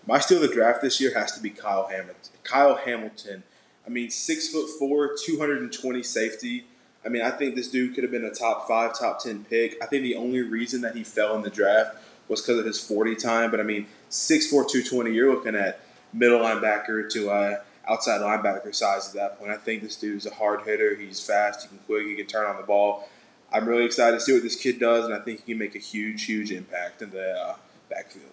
My 0.06 0.20
steal 0.20 0.44
of 0.44 0.50
the 0.50 0.54
draft 0.54 0.82
this 0.82 1.00
year 1.00 1.14
has 1.18 1.32
to 1.34 1.42
be 1.42 1.50
Kyle 1.50 1.88
Hamilton. 1.88 2.34
Kyle 2.44 2.76
Hamilton. 2.76 3.44
I 3.86 3.90
mean, 3.90 4.10
six 4.10 4.50
foot 4.50 4.70
four, 4.80 5.16
two 5.24 5.40
hundred 5.40 5.62
and 5.62 5.72
twenty 5.72 6.04
safety. 6.04 6.66
I 7.06 7.10
mean, 7.10 7.22
I 7.22 7.32
think 7.32 7.56
this 7.56 7.68
dude 7.68 7.96
could 7.96 8.04
have 8.04 8.12
been 8.12 8.24
a 8.24 8.34
top 8.34 8.68
five, 8.68 8.98
top 8.98 9.22
ten 9.22 9.46
pick. 9.46 9.78
I 9.82 9.86
think 9.86 10.04
the 10.04 10.16
only 10.16 10.42
reason 10.42 10.82
that 10.82 10.96
he 10.96 11.04
fell 11.04 11.36
in 11.36 11.42
the 11.42 11.50
draft 11.50 11.98
was 12.28 12.42
because 12.42 12.60
of 12.60 12.66
his 12.66 12.82
40 12.82 13.16
time. 13.16 13.52
But 13.52 13.60
I 13.60 13.64
mean, 13.64 13.88
6'4", 14.10 14.50
220, 14.50 15.12
you're 15.12 15.34
looking 15.34 15.56
at 15.56 15.80
middle 16.14 16.40
linebacker 16.40 17.10
to 17.12 17.30
uh, 17.30 17.58
outside 17.88 18.22
linebacker 18.22 18.74
size 18.74 19.08
at 19.10 19.14
that 19.16 19.40
point. 19.40 19.52
I 19.52 19.58
think 19.58 19.84
this 19.84 19.96
dude's 19.96 20.26
a 20.26 20.34
hard 20.34 20.62
hitter. 20.64 20.96
He's 20.96 21.26
fast. 21.26 21.64
He 21.64 21.68
can 21.68 21.80
quick. 21.86 22.08
He 22.08 22.16
can 22.16 22.26
turn 22.26 22.46
on 22.46 22.58
the 22.58 22.64
ball. 22.64 23.10
I'm 23.52 23.68
really 23.68 23.86
excited 23.86 24.18
to 24.18 24.22
see 24.22 24.34
what 24.34 24.42
this 24.42 24.56
kid 24.56 24.80
does, 24.80 25.06
and 25.06 25.14
I 25.14 25.20
think 25.20 25.42
he 25.46 25.54
can 25.54 25.60
make 25.60 25.76
a 25.76 25.80
huge, 25.80 26.24
huge 26.26 26.52
impact 26.52 27.02
in 27.02 27.12
the 27.12 27.34
uh, 27.34 27.56
backfield. 27.90 28.26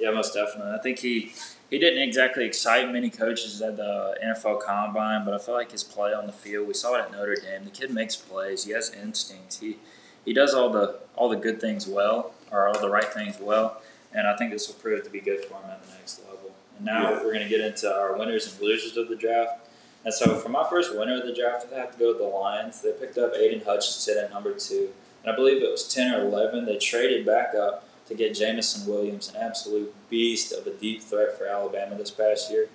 Yeah, 0.00 0.10
most 0.12 0.32
definitely. 0.32 0.72
I 0.72 0.78
think 0.78 0.98
he 0.98 1.32
he 1.68 1.78
didn't 1.78 2.02
exactly 2.02 2.44
excite 2.46 2.90
many 2.90 3.10
coaches 3.10 3.60
at 3.60 3.76
the 3.76 4.16
NFL 4.24 4.62
Combine, 4.62 5.24
but 5.24 5.34
I 5.34 5.38
feel 5.38 5.54
like 5.54 5.70
his 5.70 5.84
play 5.84 6.12
on 6.14 6.26
the 6.26 6.32
field. 6.32 6.66
We 6.66 6.74
saw 6.74 6.96
it 6.96 7.02
at 7.02 7.12
Notre 7.12 7.36
Dame. 7.36 7.64
The 7.64 7.70
kid 7.70 7.92
makes 7.92 8.16
plays. 8.16 8.64
He 8.64 8.72
has 8.72 8.90
instincts. 8.90 9.60
He 9.60 9.76
he 10.24 10.32
does 10.32 10.54
all 10.54 10.70
the 10.70 11.00
all 11.14 11.28
the 11.28 11.36
good 11.36 11.60
things 11.60 11.86
well, 11.86 12.32
or 12.50 12.68
all 12.68 12.80
the 12.80 12.88
right 12.88 13.12
things 13.12 13.38
well, 13.38 13.82
and 14.14 14.26
I 14.26 14.36
think 14.36 14.52
this 14.52 14.68
will 14.68 14.76
prove 14.76 15.04
to 15.04 15.10
be 15.10 15.20
good 15.20 15.44
for 15.44 15.54
him 15.54 15.70
at 15.70 15.84
the 15.84 15.92
next 15.92 16.20
level. 16.26 16.39
And 16.80 16.86
now 16.86 17.10
yeah. 17.10 17.16
we're 17.18 17.34
going 17.34 17.42
to 17.42 17.48
get 17.48 17.60
into 17.60 17.94
our 17.94 18.16
winners 18.16 18.50
and 18.50 18.58
losers 18.62 18.96
of 18.96 19.08
the 19.08 19.16
draft. 19.16 19.68
And 20.02 20.14
so 20.14 20.36
for 20.36 20.48
my 20.48 20.66
first 20.70 20.96
winner 20.96 21.20
of 21.20 21.26
the 21.26 21.34
draft, 21.34 21.66
I 21.70 21.78
have 21.78 21.92
to 21.92 21.98
go 21.98 22.08
with 22.08 22.18
the 22.18 22.24
Lions. 22.24 22.80
They 22.80 22.92
picked 22.92 23.18
up 23.18 23.34
Aidan 23.34 23.60
Hutchinson 23.66 24.16
at 24.16 24.30
number 24.30 24.54
two, 24.54 24.88
and 25.22 25.30
I 25.30 25.36
believe 25.36 25.62
it 25.62 25.70
was 25.70 25.86
ten 25.86 26.14
or 26.14 26.22
eleven. 26.22 26.64
They 26.64 26.78
traded 26.78 27.26
back 27.26 27.54
up 27.54 27.86
to 28.08 28.14
get 28.14 28.34
Jameson 28.34 28.90
Williams, 28.90 29.28
an 29.28 29.36
absolute 29.36 29.94
beast 30.08 30.52
of 30.54 30.66
a 30.66 30.70
deep 30.70 31.02
threat 31.02 31.36
for 31.36 31.46
Alabama 31.46 31.96
this 31.96 32.10
past 32.10 32.50
year. 32.50 32.70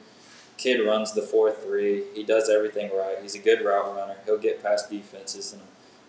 Kid 0.57 0.85
runs 0.85 1.13
the 1.13 1.23
four 1.23 1.51
three. 1.51 2.03
He 2.13 2.23
does 2.23 2.47
everything 2.47 2.95
right. 2.95 3.17
He's 3.23 3.33
a 3.33 3.39
good 3.39 3.65
route 3.65 3.95
runner. 3.95 4.17
He'll 4.25 4.37
get 4.37 4.61
past 4.61 4.91
defenses, 4.91 5.51
and 5.51 5.63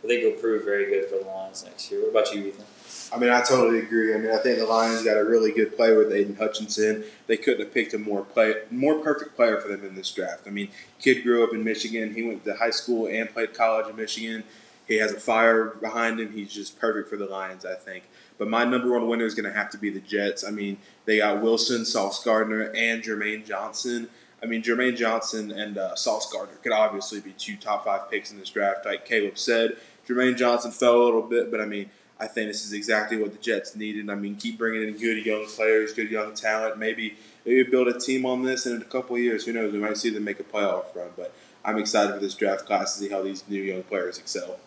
I 0.04 0.06
think 0.06 0.20
he'll 0.20 0.38
prove 0.38 0.66
very 0.66 0.84
good 0.90 1.06
for 1.06 1.16
the 1.16 1.24
Lions 1.24 1.64
next 1.64 1.90
year. 1.90 2.02
What 2.02 2.10
about 2.10 2.34
you, 2.34 2.48
Ethan? 2.48 2.66
I 3.12 3.18
mean, 3.18 3.30
I 3.30 3.40
totally 3.42 3.78
agree. 3.78 4.14
I 4.14 4.18
mean, 4.18 4.32
I 4.32 4.38
think 4.38 4.58
the 4.58 4.66
Lions 4.66 5.02
got 5.02 5.16
a 5.16 5.24
really 5.24 5.52
good 5.52 5.76
player 5.76 5.98
with 5.98 6.12
Aidan 6.12 6.36
Hutchinson. 6.36 7.04
They 7.26 7.36
couldn't 7.36 7.60
have 7.60 7.72
picked 7.72 7.94
a 7.94 7.98
more 7.98 8.24
play, 8.24 8.54
more 8.70 8.98
perfect 8.98 9.36
player 9.36 9.60
for 9.60 9.68
them 9.68 9.84
in 9.84 9.94
this 9.94 10.10
draft. 10.10 10.42
I 10.46 10.50
mean, 10.50 10.68
kid 10.98 11.22
grew 11.22 11.44
up 11.44 11.54
in 11.54 11.62
Michigan. 11.62 12.14
He 12.14 12.22
went 12.22 12.44
to 12.44 12.54
high 12.54 12.70
school 12.70 13.06
and 13.06 13.30
played 13.30 13.54
college 13.54 13.88
in 13.88 13.96
Michigan. 13.96 14.44
He 14.86 14.96
has 14.96 15.12
a 15.12 15.20
fire 15.20 15.76
behind 15.80 16.20
him. 16.20 16.32
He's 16.32 16.52
just 16.52 16.78
perfect 16.78 17.08
for 17.08 17.16
the 17.16 17.26
Lions, 17.26 17.64
I 17.64 17.74
think. 17.74 18.04
But 18.38 18.48
my 18.48 18.64
number 18.64 18.92
one 18.92 19.08
winner 19.08 19.24
is 19.24 19.34
going 19.34 19.50
to 19.50 19.56
have 19.56 19.70
to 19.70 19.78
be 19.78 19.90
the 19.90 20.00
Jets. 20.00 20.44
I 20.44 20.50
mean, 20.50 20.78
they 21.06 21.18
got 21.18 21.42
Wilson, 21.42 21.84
Sauce 21.84 22.22
Gardner, 22.22 22.70
and 22.74 23.02
Jermaine 23.02 23.44
Johnson. 23.44 24.08
I 24.42 24.46
mean, 24.46 24.62
Jermaine 24.62 24.96
Johnson 24.96 25.50
and 25.50 25.78
uh, 25.78 25.96
Sauce 25.96 26.30
Gardner 26.30 26.56
could 26.56 26.72
obviously 26.72 27.20
be 27.20 27.32
two 27.32 27.56
top 27.56 27.84
five 27.84 28.10
picks 28.10 28.30
in 28.30 28.38
this 28.38 28.50
draft. 28.50 28.84
Like 28.84 29.04
Caleb 29.06 29.38
said, 29.38 29.76
Jermaine 30.06 30.36
Johnson 30.36 30.70
fell 30.70 31.02
a 31.02 31.04
little 31.04 31.22
bit, 31.22 31.50
but 31.50 31.60
I 31.60 31.66
mean, 31.66 31.90
I 32.18 32.26
think 32.26 32.48
this 32.48 32.64
is 32.64 32.72
exactly 32.72 33.18
what 33.18 33.32
the 33.32 33.38
Jets 33.38 33.76
needed. 33.76 34.08
I 34.08 34.14
mean, 34.14 34.36
keep 34.36 34.56
bringing 34.56 34.88
in 34.88 34.96
good 34.96 35.24
young 35.24 35.46
players, 35.46 35.92
good 35.92 36.10
young 36.10 36.34
talent. 36.34 36.78
Maybe 36.78 37.16
maybe 37.44 37.62
build 37.64 37.88
a 37.88 37.98
team 37.98 38.24
on 38.24 38.42
this, 38.42 38.64
and 38.64 38.76
in 38.76 38.82
a 38.82 38.86
couple 38.86 39.16
of 39.16 39.22
years, 39.22 39.44
who 39.44 39.52
knows? 39.52 39.72
We 39.72 39.78
might 39.78 39.96
see 39.96 40.10
them 40.10 40.24
make 40.24 40.40
a 40.40 40.44
playoff 40.44 40.94
run. 40.94 41.10
But 41.16 41.34
I'm 41.64 41.78
excited 41.78 42.14
for 42.14 42.20
this 42.20 42.34
draft 42.34 42.64
class 42.64 42.94
to 42.94 43.00
see 43.00 43.10
how 43.10 43.22
these 43.22 43.44
new 43.48 43.62
young 43.62 43.82
players 43.82 44.18
excel. 44.18 44.58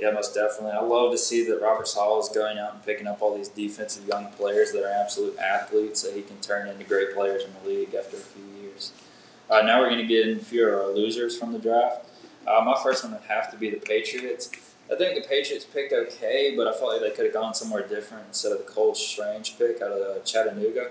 Yeah, 0.00 0.12
most 0.12 0.34
definitely. 0.34 0.72
I 0.72 0.80
love 0.80 1.12
to 1.12 1.18
see 1.18 1.44
that 1.44 1.60
Robert 1.60 1.86
Saleh 1.86 2.24
is 2.24 2.30
going 2.30 2.56
out 2.56 2.72
and 2.72 2.84
picking 2.84 3.06
up 3.06 3.20
all 3.20 3.36
these 3.36 3.50
defensive 3.50 4.08
young 4.08 4.32
players 4.32 4.72
that 4.72 4.82
are 4.82 4.90
absolute 4.90 5.38
athletes 5.38 6.02
that 6.02 6.14
he 6.14 6.22
can 6.22 6.40
turn 6.40 6.68
into 6.68 6.84
great 6.84 7.14
players 7.14 7.44
in 7.44 7.50
the 7.62 7.68
league 7.68 7.94
after 7.94 8.16
a 8.16 8.20
few 8.20 8.42
years. 8.62 8.92
Uh, 9.50 9.60
now 9.60 9.78
we're 9.78 9.90
going 9.90 10.00
to 10.00 10.06
get 10.06 10.26
a 10.26 10.42
few 10.42 10.66
of 10.66 10.72
our 10.72 10.88
losers 10.88 11.38
from 11.38 11.52
the 11.52 11.58
draft. 11.58 12.06
Uh, 12.46 12.62
my 12.64 12.80
first 12.82 13.04
one 13.04 13.12
would 13.12 13.22
have 13.22 13.50
to 13.50 13.58
be 13.58 13.68
the 13.68 13.76
Patriots. 13.76 14.50
I 14.92 14.96
think 14.96 15.14
the 15.14 15.28
Patriots 15.28 15.64
picked 15.64 15.92
okay, 15.92 16.54
but 16.56 16.66
I 16.66 16.72
felt 16.72 16.92
like 16.92 17.00
they 17.00 17.10
could 17.10 17.26
have 17.26 17.34
gone 17.34 17.54
somewhere 17.54 17.86
different 17.86 18.26
instead 18.28 18.52
of 18.52 18.58
the 18.58 18.64
Cole 18.64 18.94
Strange 18.94 19.56
pick 19.56 19.80
out 19.80 19.92
of 19.92 20.24
Chattanooga. 20.24 20.90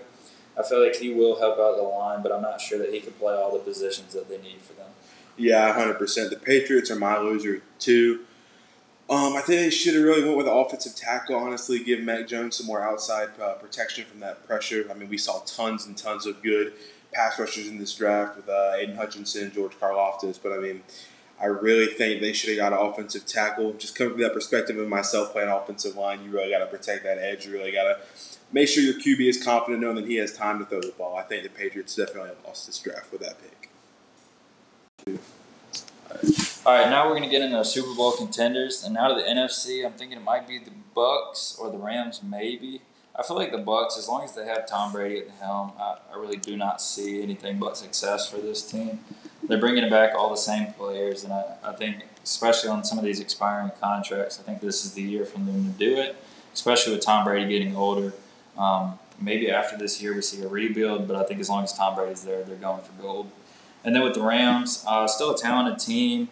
I 0.58 0.64
feel 0.64 0.84
like 0.84 0.96
he 0.96 1.14
will 1.14 1.38
help 1.38 1.60
out 1.60 1.76
the 1.76 1.84
line, 1.84 2.24
but 2.24 2.32
I'm 2.32 2.42
not 2.42 2.62
sure 2.62 2.80
that 2.80 2.94
he 2.94 3.02
can 3.02 3.14
play 3.14 3.34
all 3.34 3.52
the 3.52 3.60
positions 3.60 4.14
that 4.14 4.30
they 4.30 4.38
need 4.38 4.62
for 4.62 4.74
them. 4.74 4.88
Yeah, 5.38 5.74
100%. 5.74 6.30
The 6.30 6.36
Patriots 6.36 6.92
are 6.92 6.98
my 6.98 7.18
loser, 7.18 7.62
too. 7.78 8.22
Um, 9.10 9.36
I 9.36 9.42
think 9.42 9.62
they 9.62 9.70
should 9.70 9.96
have 9.96 10.04
really 10.04 10.24
went 10.24 10.38
with 10.38 10.46
the 10.46 10.54
offensive 10.54 10.96
tackle. 10.96 11.36
Honestly, 11.36 11.84
give 11.84 12.02
Mac 12.02 12.28
Jones 12.28 12.58
some 12.58 12.68
more 12.68 12.82
outside 12.82 13.30
uh, 13.42 13.54
protection 13.54 14.06
from 14.06 14.20
that 14.20 14.46
pressure. 14.46 14.86
I 14.90 14.94
mean, 14.94 15.10
we 15.10 15.18
saw 15.18 15.40
tons 15.46 15.86
and 15.86 15.98
tons 15.98 16.26
of 16.26 16.44
good 16.44 16.74
pass 17.12 17.40
rushers 17.40 17.68
in 17.68 17.80
this 17.80 17.94
draft 17.96 18.36
with 18.36 18.48
uh, 18.48 18.74
Aidan 18.76 18.98
Hutchinson, 18.98 19.52
George 19.52 19.74
Karlaftis, 19.74 20.38
but 20.42 20.52
I 20.52 20.60
mean, 20.60 20.84
I 21.42 21.46
really 21.46 21.88
think 21.88 22.22
they 22.22 22.34
should 22.34 22.50
have 22.50 22.58
got 22.58 22.74
an 22.74 22.80
offensive 22.86 23.26
tackle. 23.26 23.74
Just 23.74 23.96
coming 23.98 24.14
from 24.14 24.22
that 24.22 24.34
perspective 24.34 24.78
of 24.78 24.88
myself 24.88 25.32
playing 25.32 25.50
offensive 25.50 25.96
line, 25.96 26.24
you 26.24 26.32
really 26.32 26.50
got 26.50 26.60
to 26.60 26.66
protect 26.66 27.04
that 27.04 27.18
edge. 27.18 27.46
You 27.46 27.54
really 27.54 27.72
got 27.72 27.84
to 27.84 27.98
make 28.52 28.68
sure 28.68 28.84
your 28.84 28.96
QB 28.96 29.22
is 29.22 29.44
confident 29.44 29.82
knowing 29.82 29.96
that 29.96 30.06
he 30.06 30.16
has 30.16 30.34
time 30.34 30.60
to 30.60 30.66
throw 30.66 30.82
the 30.82 30.94
ball. 30.98 31.16
I 31.18 31.24
think 31.24 31.44
the 31.44 31.50
Patriots 31.50 31.96
definitely 31.96 32.32
lost 32.46 32.66
this 32.66 32.78
draft 32.80 33.12
with 33.12 33.22
that 33.22 33.38
pick. 33.42 33.70
All 36.66 36.74
right, 36.74 36.90
now 36.90 37.06
we're 37.06 37.16
going 37.16 37.24
to 37.24 37.30
get 37.30 37.42
into 37.42 37.64
Super 37.64 37.96
Bowl 37.96 38.12
contenders, 38.12 38.84
and 38.84 38.98
out 38.98 39.12
of 39.12 39.18
the 39.18 39.24
NFC, 39.24 39.86
I'm 39.86 39.94
thinking 39.94 40.18
it 40.18 40.24
might 40.24 40.48
be 40.48 40.60
the 40.60 40.72
Bucks 40.94 41.58
or 41.60 41.72
the 41.72 41.78
Rams, 41.78 42.22
maybe. 42.22 42.82
I 43.20 43.24
feel 43.24 43.36
like 43.36 43.52
the 43.52 43.58
Bucks, 43.58 43.98
as 43.98 44.08
long 44.08 44.24
as 44.24 44.34
they 44.34 44.46
have 44.46 44.66
Tom 44.66 44.94
Brady 44.94 45.20
at 45.20 45.28
the 45.28 45.46
helm, 45.46 45.74
I, 45.78 45.98
I 46.14 46.18
really 46.18 46.38
do 46.38 46.56
not 46.56 46.82
see 46.82 47.22
anything 47.22 47.60
but 47.60 47.76
success 47.76 48.30
for 48.30 48.38
this 48.38 48.64
team. 48.64 49.00
They're 49.44 49.60
bringing 49.60 49.90
back 49.90 50.16
all 50.16 50.30
the 50.30 50.38
same 50.38 50.72
players, 50.74 51.26
and 51.26 51.34
I, 51.34 51.56
I 51.62 51.74
think, 51.74 52.06
especially 52.24 52.70
on 52.70 52.86
some 52.86 52.98
of 52.98 53.04
these 53.04 53.20
expiring 53.20 53.72
contracts, 53.82 54.40
I 54.40 54.44
think 54.44 54.62
this 54.62 54.86
is 54.86 54.94
the 54.94 55.02
year 55.02 55.26
for 55.26 55.40
them 55.40 55.66
to 55.66 55.78
do 55.78 55.98
it. 55.98 56.16
Especially 56.54 56.94
with 56.94 57.04
Tom 57.04 57.26
Brady 57.26 57.50
getting 57.50 57.76
older. 57.76 58.14
Um, 58.58 58.98
maybe 59.20 59.52
after 59.52 59.78
this 59.78 60.02
year 60.02 60.16
we 60.16 60.22
see 60.22 60.42
a 60.42 60.48
rebuild, 60.48 61.08
but 61.08 61.18
I 61.18 61.24
think 61.24 61.42
as 61.42 61.50
long 61.50 61.64
as 61.64 61.74
Tom 61.74 61.96
Brady's 61.96 62.24
there, 62.24 62.44
they're 62.44 62.56
going 62.56 62.82
for 62.82 62.94
gold. 63.02 63.32
And 63.84 63.94
then 63.94 64.04
with 64.04 64.14
the 64.14 64.22
Rams, 64.22 64.84
uh, 64.88 65.08
still 65.08 65.36
a 65.36 65.38
talented 65.38 65.80
team. 65.80 66.30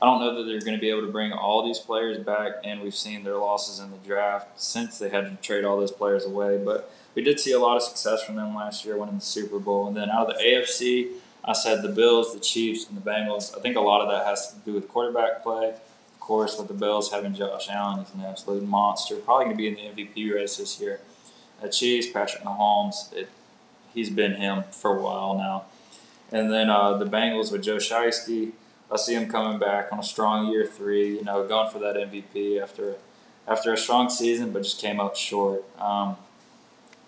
I 0.00 0.06
don't 0.06 0.20
know 0.20 0.36
that 0.36 0.44
they're 0.44 0.60
going 0.60 0.74
to 0.74 0.80
be 0.80 0.90
able 0.90 1.02
to 1.02 1.12
bring 1.12 1.32
all 1.32 1.64
these 1.64 1.78
players 1.78 2.18
back, 2.18 2.52
and 2.64 2.80
we've 2.80 2.94
seen 2.94 3.22
their 3.22 3.36
losses 3.36 3.78
in 3.78 3.90
the 3.90 3.96
draft 3.98 4.60
since 4.60 4.98
they 4.98 5.08
had 5.08 5.24
to 5.30 5.36
trade 5.46 5.64
all 5.64 5.78
those 5.78 5.92
players 5.92 6.24
away. 6.24 6.60
But 6.62 6.92
we 7.14 7.22
did 7.22 7.38
see 7.38 7.52
a 7.52 7.60
lot 7.60 7.76
of 7.76 7.82
success 7.82 8.22
from 8.22 8.36
them 8.36 8.54
last 8.54 8.84
year, 8.84 8.96
winning 8.96 9.16
the 9.16 9.20
Super 9.20 9.58
Bowl. 9.58 9.86
And 9.86 9.96
then 9.96 10.10
out 10.10 10.28
of 10.28 10.36
the 10.36 10.42
AFC, 10.42 11.12
I 11.44 11.52
said 11.52 11.82
the 11.82 11.88
Bills, 11.88 12.34
the 12.34 12.40
Chiefs, 12.40 12.88
and 12.88 12.96
the 12.96 13.08
Bengals. 13.08 13.56
I 13.56 13.60
think 13.60 13.76
a 13.76 13.80
lot 13.80 14.00
of 14.00 14.10
that 14.10 14.26
has 14.26 14.52
to 14.52 14.58
do 14.60 14.72
with 14.72 14.88
quarterback 14.88 15.42
play. 15.42 15.68
Of 15.68 16.20
course, 16.20 16.58
with 16.58 16.68
the 16.68 16.74
Bills 16.74 17.12
having 17.12 17.34
Josh 17.34 17.68
Allen, 17.70 18.04
he's 18.04 18.14
an 18.14 18.22
absolute 18.22 18.64
monster. 18.64 19.16
Probably 19.16 19.44
going 19.44 19.56
to 19.56 19.62
be 19.62 19.68
in 19.68 19.74
the 19.96 20.02
MVP 20.02 20.34
race 20.34 20.56
this 20.56 20.80
year. 20.80 21.00
The 21.60 21.68
Chiefs, 21.68 22.08
Patrick 22.08 22.42
Mahomes, 22.42 23.12
it, 23.12 23.28
he's 23.94 24.10
been 24.10 24.34
him 24.34 24.64
for 24.70 24.98
a 24.98 25.00
while 25.00 25.36
now. 25.36 25.64
And 26.32 26.50
then 26.50 26.68
uh, 26.68 26.96
the 26.96 27.04
Bengals 27.04 27.52
with 27.52 27.62
Joe 27.62 27.76
Shiesty 27.76 28.52
I 28.90 28.96
see 28.96 29.14
him 29.14 29.28
coming 29.28 29.58
back 29.58 29.92
on 29.92 29.98
a 29.98 30.02
strong 30.02 30.52
year 30.52 30.66
three. 30.66 31.16
You 31.16 31.24
know, 31.24 31.46
going 31.46 31.70
for 31.70 31.78
that 31.80 31.96
MVP 31.96 32.62
after 32.62 32.96
after 33.46 33.72
a 33.72 33.76
strong 33.76 34.08
season, 34.08 34.52
but 34.52 34.62
just 34.62 34.80
came 34.80 35.00
up 35.00 35.16
short. 35.16 35.64
Um, 35.78 36.16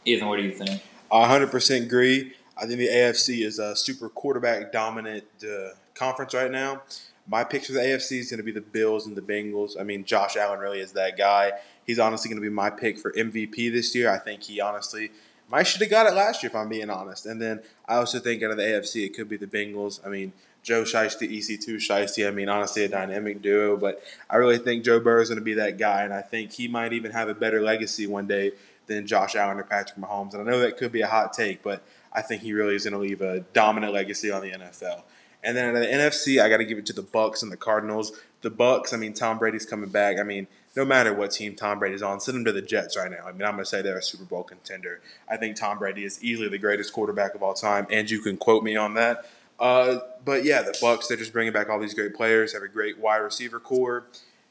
Ethan, 0.05 0.29
what 0.29 0.37
do 0.37 0.43
you 0.43 0.53
think? 0.53 0.83
I 1.11 1.27
100% 1.27 1.83
agree. 1.83 2.35
I 2.57 2.67
think 2.67 2.79
the 2.79 2.89
AFC 2.89 3.45
is 3.45 3.59
a 3.59 3.77
super 3.77 4.09
quarterback 4.09 4.73
dominant 4.73 5.25
uh, 5.43 5.71
conference 5.95 6.35
right 6.35 6.51
now. 6.51 6.83
My 7.29 7.43
pick 7.43 7.65
for 7.65 7.73
the 7.73 7.81
AFC 7.81 8.19
is 8.19 8.31
going 8.31 8.39
to 8.39 8.45
be 8.45 8.53
the 8.53 8.61
Bills 8.61 9.07
and 9.07 9.17
the 9.17 9.23
Bengals. 9.23 9.79
I 9.79 9.83
mean, 9.83 10.05
Josh 10.05 10.37
Allen 10.37 10.61
really 10.61 10.81
is 10.81 10.93
that 10.93 11.19
guy. 11.19 11.53
He's 11.85 11.99
honestly 11.99 12.29
going 12.29 12.41
to 12.41 12.49
be 12.49 12.55
my 12.55 12.71
pick 12.71 12.99
for 12.99 13.13
MVP 13.13 13.73
this 13.73 13.95
year. 13.95 14.11
I 14.11 14.19
think 14.19 14.45
he 14.45 14.61
honestly 14.61 15.11
might 15.51 15.65
should 15.65 15.81
have 15.81 15.91
got 15.91 16.07
it 16.07 16.15
last 16.15 16.43
year, 16.43 16.51
if 16.51 16.57
I'm 16.57 16.69
being 16.69 16.91
honest. 16.91 17.27
And 17.27 17.41
then 17.41 17.63
I 17.87 17.97
also 17.97 18.21
think 18.21 18.43
out 18.43 18.53
of 18.53 18.57
the 18.57 18.63
AFC, 18.63 19.07
it 19.07 19.15
could 19.15 19.29
be 19.29 19.37
the 19.37 19.47
Bengals. 19.47 20.05
I 20.05 20.09
mean, 20.09 20.33
Joe 20.67 20.83
Shiesty, 20.83 21.31
EC2 21.31 21.77
Shiesty. 21.77 22.27
I 22.27 22.33
mean, 22.33 22.49
honestly, 22.49 22.83
a 22.83 22.89
dynamic 22.89 23.41
duo. 23.41 23.77
But 23.77 24.03
I 24.29 24.35
really 24.35 24.59
think 24.59 24.85
Joe 24.85 24.99
Burrow 24.99 25.23
is 25.23 25.29
going 25.29 25.39
to 25.39 25.45
be 25.45 25.55
that 25.55 25.79
guy, 25.79 26.03
and 26.03 26.13
I 26.13 26.23
think 26.23 26.51
he 26.53 26.67
might 26.67 26.93
even 26.93 27.13
have 27.13 27.29
a 27.29 27.35
better 27.35 27.63
legacy 27.63 28.09
one 28.09 28.27
day 28.27 28.51
than 28.89 29.07
Josh 29.07 29.37
Allen 29.37 29.61
or 29.61 29.63
Patrick 29.63 29.97
Mahomes. 29.97 30.33
And 30.35 30.43
I 30.43 30.45
know 30.45 30.59
that 30.59 30.77
could 30.77 30.91
be 30.91 31.03
a 31.03 31.07
hot 31.07 31.33
take, 31.33 31.63
but 31.63 31.85
I 32.13 32.21
think 32.21 32.43
he 32.43 32.53
really 32.53 32.75
is 32.75 32.83
going 32.83 32.95
to 32.95 32.99
leave 32.99 33.23
a 33.23 33.41
dominant 33.53 33.93
legacy 33.93 34.33
on 34.33 34.43
the 34.43 34.51
NFL. 34.51 35.03
And 35.45 35.57
then 35.57 35.69
in 35.69 35.81
the 35.81 35.87
NFC, 35.87 36.43
I 36.43 36.49
got 36.49 36.57
to 36.57 36.65
give 36.65 36.79
it 36.79 36.87
to 36.87 36.93
the 36.93 37.03
Bucks 37.03 37.45
and 37.45 37.53
the 37.53 37.57
Cardinals. 37.57 38.11
The 38.41 38.51
Bucks, 38.51 38.93
I 38.93 38.97
mean, 38.97 39.13
Tom 39.13 39.39
Brady's 39.39 39.67
coming 39.67 39.91
back. 39.91 40.19
I 40.19 40.25
mean, 40.25 40.49
no 40.75 40.85
matter 40.85 41.15
what 41.15 41.31
team 41.31 41.55
Tom 41.55 41.79
Brady's 41.79 42.03
on, 42.03 42.19
send 42.19 42.39
him 42.39 42.45
to 42.45 42.53
the 42.53 42.61
Jets 42.61 42.97
right 42.97 43.11
now. 43.11 43.25
I 43.25 43.31
mean, 43.31 43.43
I'm 43.43 43.53
going 43.53 43.59
to 43.59 43.67
say 43.67 43.83
they're 43.83 43.99
a 43.99 44.03
Super 44.03 44.25
Bowl 44.25 44.43
contender. 44.43 45.01
I 45.29 45.37
think 45.37 45.55
Tom 45.55 45.79
Brady 45.79 46.05
is 46.05 46.23
easily 46.25 46.49
the 46.49 46.59
greatest 46.59 46.93
quarterback 46.93 47.37
of 47.37 47.43
all 47.45 47.55
time, 47.55 47.87
and 47.89 48.11
you 48.11 48.21
can 48.21 48.37
quote 48.37 48.65
me 48.65 48.75
on 48.75 48.95
that. 48.95 49.27
Uh, 49.59 49.99
but 50.25 50.45
yeah, 50.45 50.63
the 50.63 50.77
Bucks 50.81 51.09
they're 51.09 51.17
just 51.17 51.33
bringing 51.33 51.53
back 51.53 51.69
all 51.69 51.79
these 51.79 51.95
great 51.95 52.15
players, 52.15 52.53
have 52.53 52.63
a 52.63 52.69
great 52.69 52.99
wide 52.99 53.19
receiver 53.19 53.59
core, 53.59 54.05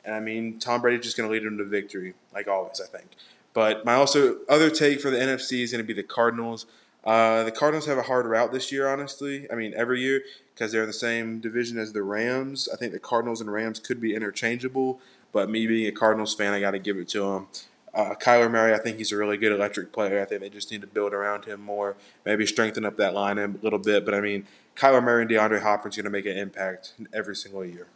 and 0.04 0.16
I 0.16 0.20
mean 0.20 0.60
Tom 0.60 0.82
Brady's 0.82 1.04
just 1.04 1.18
going 1.18 1.30
to 1.30 1.34
lead 1.34 1.44
them 1.44 1.58
to 1.58 1.64
victory, 1.64 2.14
like 2.34 2.48
always, 2.48 2.82
I 2.82 2.88
think. 2.88 3.10
But 3.54 3.86
my 3.86 3.94
also 3.94 4.40
other 4.50 4.70
take 4.70 5.00
for 5.00 5.10
the 5.10 5.18
NFC 5.18 5.62
is 5.62 5.72
going 5.72 5.84
to 5.84 5.88
be 5.88 5.94
the 5.94 6.04
Cardinals. 6.04 6.66
Uh, 7.04 7.44
the 7.44 7.52
Cardinals 7.52 7.86
have 7.86 8.00
a 8.00 8.04
hard 8.04 8.26
route 8.26 8.52
this 8.52 8.72
year, 8.72 8.90
honestly. 8.90 9.50
I 9.52 9.56
mean, 9.56 9.74
every 9.76 10.02
year 10.02 10.24
because 10.54 10.72
they're 10.72 10.82
in 10.82 10.88
the 10.88 10.94
same 10.94 11.40
division 11.40 11.78
as 11.78 11.92
the 11.94 12.02
Rams. 12.02 12.70
I 12.74 12.78
think 12.78 12.94
the 12.94 13.00
Cardinals 13.00 13.42
and 13.42 13.52
Rams 13.52 13.80
could 13.80 14.00
be 14.00 14.16
interchangeable, 14.16 15.00
but 15.34 15.50
me 15.50 15.68
being 15.68 15.88
a 15.88 15.92
Cardinals 15.92 16.34
fan, 16.34 16.54
I 16.54 16.62
got 16.62 16.72
to 16.72 16.80
give 16.80 16.98
it 16.98 17.10
to 17.10 17.20
them. 17.20 17.48
Uh, 17.96 18.14
Kyler 18.14 18.52
Murray, 18.52 18.74
I 18.74 18.78
think 18.78 18.98
he's 18.98 19.14
a 19.14 19.18
really 19.18 19.38
good 19.38 19.54
electric 19.54 19.94
player. 19.94 20.22
I 20.22 20.26
think 20.26 20.42
they 20.42 20.50
just 20.50 20.70
need 20.70 20.82
to 20.82 20.88
build 20.88 21.14
around 21.14 21.46
him 21.46 21.62
more, 21.62 21.96
maybe 22.26 22.46
strengthen 22.46 22.84
up 22.84 22.98
that 22.98 23.14
line 23.14 23.38
a 23.38 23.48
little 23.62 23.80
bit. 23.80 24.04
But 24.04 24.14
I 24.14 24.20
mean, 24.20 24.46
Kyler 24.76 25.02
Murray 25.02 25.22
and 25.22 25.32
DeAndre 25.32 25.62
Hopkins 25.62 25.98
are 25.98 26.02
going 26.02 26.12
to 26.12 26.18
make 26.18 26.26
an 26.26 26.38
impact 26.38 26.94
every 27.14 27.38
single 27.38 27.64
year. 27.64 27.88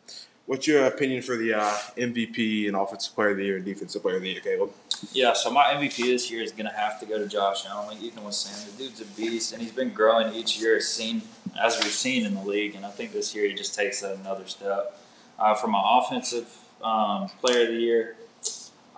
What's 0.45 0.65
your 0.65 0.85
opinion 0.85 1.21
for 1.21 1.35
the 1.35 1.53
uh, 1.53 1.77
MVP 1.95 2.65
and 2.67 2.75
Offensive 2.75 3.13
Player 3.13 3.31
of 3.31 3.37
the 3.37 3.43
Year 3.43 3.57
and 3.57 3.65
Defensive 3.65 4.01
Player 4.01 4.15
of 4.15 4.23
the 4.23 4.29
Year, 4.29 4.41
Caleb? 4.41 4.71
Yeah, 5.11 5.33
so 5.33 5.51
my 5.51 5.65
MVP 5.65 5.97
this 5.97 6.31
year 6.31 6.41
is 6.41 6.51
going 6.51 6.65
to 6.65 6.75
have 6.75 6.99
to 7.01 7.05
go 7.05 7.19
to 7.19 7.27
Josh 7.27 7.65
Allen. 7.67 7.97
Ethan 8.01 8.23
was 8.23 8.37
saying, 8.37 8.71
the 8.71 8.83
dude's 8.83 9.01
a 9.01 9.05
beast, 9.05 9.53
and 9.53 9.61
he's 9.61 9.71
been 9.71 9.93
growing 9.93 10.33
each 10.33 10.59
year, 10.59 10.77
as, 10.77 10.87
seen 10.87 11.21
as 11.61 11.77
we've 11.77 11.91
seen 11.91 12.25
in 12.25 12.33
the 12.33 12.41
league. 12.41 12.73
And 12.73 12.83
I 12.83 12.89
think 12.89 13.11
this 13.11 13.35
year 13.35 13.47
he 13.47 13.53
just 13.53 13.75
takes 13.75 14.01
another 14.01 14.47
step. 14.47 14.99
Uh, 15.37 15.53
for 15.53 15.67
my 15.67 15.81
Offensive 15.83 16.51
um, 16.81 17.27
Player 17.41 17.63
of 17.63 17.67
the 17.67 17.79
Year, 17.79 18.15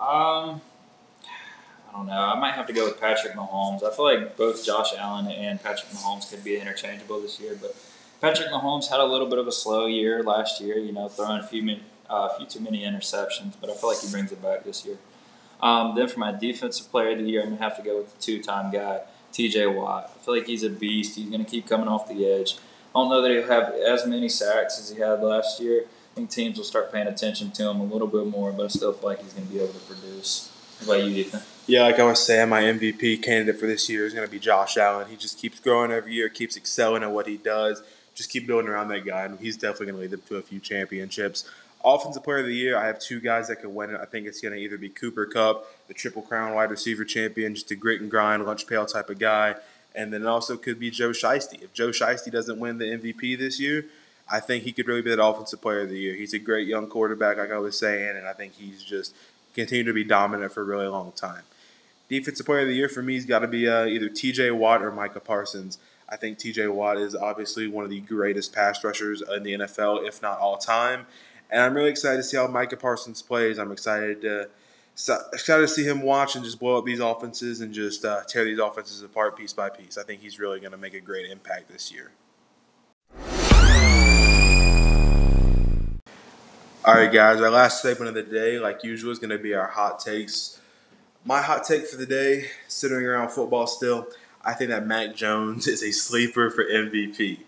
um, 0.00 0.62
I 1.92 1.96
don't 1.96 2.06
know. 2.06 2.12
I 2.12 2.38
might 2.38 2.52
have 2.52 2.66
to 2.68 2.72
go 2.72 2.86
with 2.86 2.98
Patrick 2.98 3.34
Mahomes. 3.34 3.84
I 3.84 3.94
feel 3.94 4.06
like 4.06 4.36
both 4.36 4.64
Josh 4.64 4.92
Allen 4.96 5.26
and 5.26 5.62
Patrick 5.62 5.90
Mahomes 5.90 6.30
could 6.30 6.42
be 6.42 6.56
interchangeable 6.56 7.20
this 7.20 7.38
year, 7.38 7.58
but 7.60 7.76
Patrick 8.20 8.48
Mahomes 8.48 8.88
had 8.88 8.98
a 8.98 9.04
little 9.04 9.26
bit 9.26 9.38
of 9.38 9.46
a 9.46 9.52
slow 9.52 9.86
year 9.86 10.22
last 10.22 10.60
year. 10.60 10.78
You 10.78 10.92
know, 10.92 11.08
throwing 11.08 11.40
a 11.40 11.46
few 11.46 11.76
uh, 12.08 12.28
a 12.32 12.36
few 12.38 12.46
too 12.46 12.60
many 12.60 12.82
interceptions, 12.82 13.54
but 13.60 13.68
I 13.68 13.74
feel 13.74 13.90
like 13.90 14.00
he 14.00 14.10
brings 14.10 14.32
it 14.32 14.42
back 14.42 14.64
this 14.64 14.86
year. 14.86 14.96
Um, 15.60 15.94
then 15.94 16.08
for 16.08 16.18
my 16.18 16.32
defensive 16.32 16.90
player 16.90 17.10
of 17.10 17.18
the 17.18 17.24
year, 17.24 17.42
I'm 17.42 17.50
gonna 17.50 17.62
have 17.62 17.76
to 17.76 17.82
go 17.82 17.98
with 17.98 18.14
the 18.14 18.20
two-time 18.20 18.72
guy, 18.72 19.00
T.J. 19.32 19.66
Watt. 19.66 20.12
I 20.14 20.24
feel 20.24 20.34
like 20.34 20.46
he's 20.46 20.62
a 20.62 20.70
beast. 20.70 21.16
He's 21.16 21.30
gonna 21.30 21.44
keep 21.44 21.68
coming 21.68 21.88
off 21.88 22.08
the 22.08 22.26
edge. 22.26 22.56
I 22.94 22.98
don't 22.98 23.10
know 23.10 23.22
that 23.22 23.30
he'll 23.30 23.46
have 23.46 23.72
as 23.74 24.06
many 24.06 24.28
sacks 24.28 24.78
as 24.78 24.90
he 24.90 25.00
had 25.00 25.22
last 25.22 25.60
year. 25.60 25.84
I 25.84 26.14
think 26.14 26.30
teams 26.30 26.58
will 26.58 26.64
start 26.64 26.92
paying 26.92 27.06
attention 27.06 27.52
to 27.52 27.70
him 27.70 27.80
a 27.80 27.84
little 27.84 28.08
bit 28.08 28.26
more, 28.26 28.50
but 28.52 28.64
I 28.64 28.68
still 28.68 28.92
feel 28.92 29.10
like 29.10 29.22
he's 29.22 29.32
gonna 29.34 29.46
be 29.46 29.60
able 29.60 29.72
to 29.72 29.78
produce. 29.80 30.50
What 30.80 30.98
about 30.98 31.08
you, 31.08 31.16
Ethan? 31.16 31.42
Yeah, 31.66 31.82
like 31.82 32.00
I 32.00 32.04
was 32.04 32.24
saying, 32.24 32.48
my 32.48 32.62
MVP 32.62 33.22
candidate 33.22 33.60
for 33.60 33.66
this 33.66 33.88
year 33.88 34.04
is 34.04 34.12
going 34.12 34.26
to 34.26 34.30
be 34.30 34.40
Josh 34.40 34.76
Allen. 34.76 35.08
He 35.08 35.16
just 35.16 35.38
keeps 35.38 35.60
growing 35.60 35.92
every 35.92 36.12
year, 36.12 36.28
keeps 36.28 36.56
excelling 36.56 37.04
at 37.04 37.12
what 37.12 37.28
he 37.28 37.36
does. 37.36 37.82
Just 38.16 38.30
keep 38.30 38.48
building 38.48 38.68
around 38.68 38.88
that 38.88 39.06
guy, 39.06 39.24
and 39.24 39.38
he's 39.38 39.56
definitely 39.56 39.86
going 39.86 39.96
to 39.96 40.02
lead 40.02 40.10
them 40.10 40.22
to 40.28 40.36
a 40.36 40.42
few 40.42 40.58
championships. 40.58 41.48
Offensive 41.84 42.24
Player 42.24 42.38
of 42.38 42.46
the 42.46 42.54
Year, 42.54 42.76
I 42.76 42.86
have 42.86 42.98
two 42.98 43.20
guys 43.20 43.46
that 43.46 43.56
could 43.56 43.72
win 43.72 43.90
it. 43.90 44.00
I 44.00 44.06
think 44.06 44.26
it's 44.26 44.40
going 44.40 44.54
to 44.54 44.58
either 44.58 44.76
be 44.76 44.88
Cooper 44.88 45.24
Kupp, 45.24 45.66
the 45.86 45.94
Triple 45.94 46.22
Crown 46.22 46.54
wide 46.54 46.70
receiver 46.70 47.04
champion, 47.04 47.54
just 47.54 47.70
a 47.70 47.76
grit 47.76 48.00
and 48.00 48.10
grind, 48.10 48.44
lunch 48.44 48.66
pail 48.66 48.84
type 48.84 49.08
of 49.08 49.20
guy, 49.20 49.54
and 49.94 50.12
then 50.12 50.22
it 50.22 50.28
also 50.28 50.56
could 50.56 50.80
be 50.80 50.90
Joe 50.90 51.10
Shiesty. 51.10 51.62
If 51.62 51.72
Joe 51.72 51.88
Shiesty 51.88 52.30
doesn't 52.30 52.58
win 52.58 52.78
the 52.78 52.86
MVP 52.86 53.38
this 53.38 53.60
year, 53.60 53.86
I 54.28 54.40
think 54.40 54.64
he 54.64 54.72
could 54.72 54.88
really 54.88 55.02
be 55.02 55.10
that 55.10 55.24
Offensive 55.24 55.60
Player 55.60 55.82
of 55.82 55.90
the 55.90 55.98
Year. 55.98 56.14
He's 56.14 56.34
a 56.34 56.38
great 56.38 56.66
young 56.66 56.88
quarterback, 56.88 57.38
like 57.38 57.52
I 57.52 57.58
was 57.58 57.78
saying, 57.78 58.16
and 58.16 58.26
I 58.26 58.32
think 58.32 58.54
he's 58.54 58.82
just 58.82 59.14
continued 59.54 59.86
to 59.86 59.92
be 59.92 60.04
dominant 60.04 60.52
for 60.52 60.62
a 60.62 60.64
really 60.64 60.86
long 60.86 61.12
time. 61.12 61.42
Defensive 62.08 62.46
Player 62.46 62.60
of 62.60 62.68
the 62.68 62.74
Year 62.74 62.88
for 62.88 63.02
me 63.02 63.14
has 63.14 63.24
got 63.24 63.40
to 63.40 63.48
be 63.48 63.68
uh, 63.68 63.86
either 63.86 64.08
T.J. 64.08 64.50
Watt 64.50 64.82
or 64.82 64.92
Micah 64.92 65.20
Parsons. 65.20 65.78
I 66.08 66.16
think 66.16 66.38
T.J. 66.38 66.68
Watt 66.68 66.98
is 66.98 67.14
obviously 67.14 67.66
one 67.66 67.84
of 67.84 67.90
the 67.90 68.00
greatest 68.00 68.52
pass 68.52 68.84
rushers 68.84 69.22
in 69.34 69.42
the 69.42 69.52
NFL, 69.52 70.06
if 70.06 70.20
not 70.20 70.38
all 70.38 70.58
time. 70.58 71.06
And 71.50 71.60
I'm 71.62 71.74
really 71.74 71.90
excited 71.90 72.18
to 72.18 72.22
see 72.22 72.36
how 72.36 72.46
Micah 72.46 72.76
Parsons 72.76 73.22
plays. 73.22 73.58
I'm 73.58 73.72
excited 73.72 74.20
to 74.22 74.48
excited 75.32 75.62
to 75.62 75.68
see 75.68 75.84
him 75.84 76.02
watch 76.02 76.36
and 76.36 76.44
just 76.44 76.60
blow 76.60 76.76
up 76.76 76.84
these 76.84 77.00
offenses 77.00 77.60
and 77.60 77.72
just 77.72 78.04
uh, 78.04 78.22
tear 78.24 78.44
these 78.44 78.58
offenses 78.58 79.02
apart 79.02 79.36
piece 79.36 79.52
by 79.52 79.70
piece. 79.70 79.96
I 79.96 80.02
think 80.02 80.20
he's 80.20 80.38
really 80.38 80.60
going 80.60 80.72
to 80.72 80.78
make 80.78 80.94
a 80.94 81.00
great 81.00 81.30
impact 81.30 81.70
this 81.70 81.90
year. 81.92 82.12
All 86.84 86.94
right, 86.94 87.12
guys, 87.12 87.40
our 87.40 87.48
last 87.48 87.80
segment 87.80 88.08
of 88.08 88.14
the 88.14 88.24
day, 88.24 88.58
like 88.58 88.82
usual, 88.82 89.12
is 89.12 89.18
going 89.18 89.30
to 89.30 89.38
be 89.38 89.54
our 89.54 89.68
hot 89.68 90.00
takes. 90.00 90.60
My 91.24 91.40
hot 91.40 91.62
take 91.62 91.86
for 91.86 91.96
the 91.96 92.06
day, 92.06 92.46
sitting 92.66 92.98
around 92.98 93.30
football 93.30 93.68
still, 93.68 94.08
I 94.44 94.54
think 94.54 94.70
that 94.70 94.86
Mac 94.86 95.14
Jones 95.14 95.66
is 95.68 95.82
a 95.82 95.92
sleeper 95.92 96.50
for 96.50 96.64
MVP. 96.64 97.38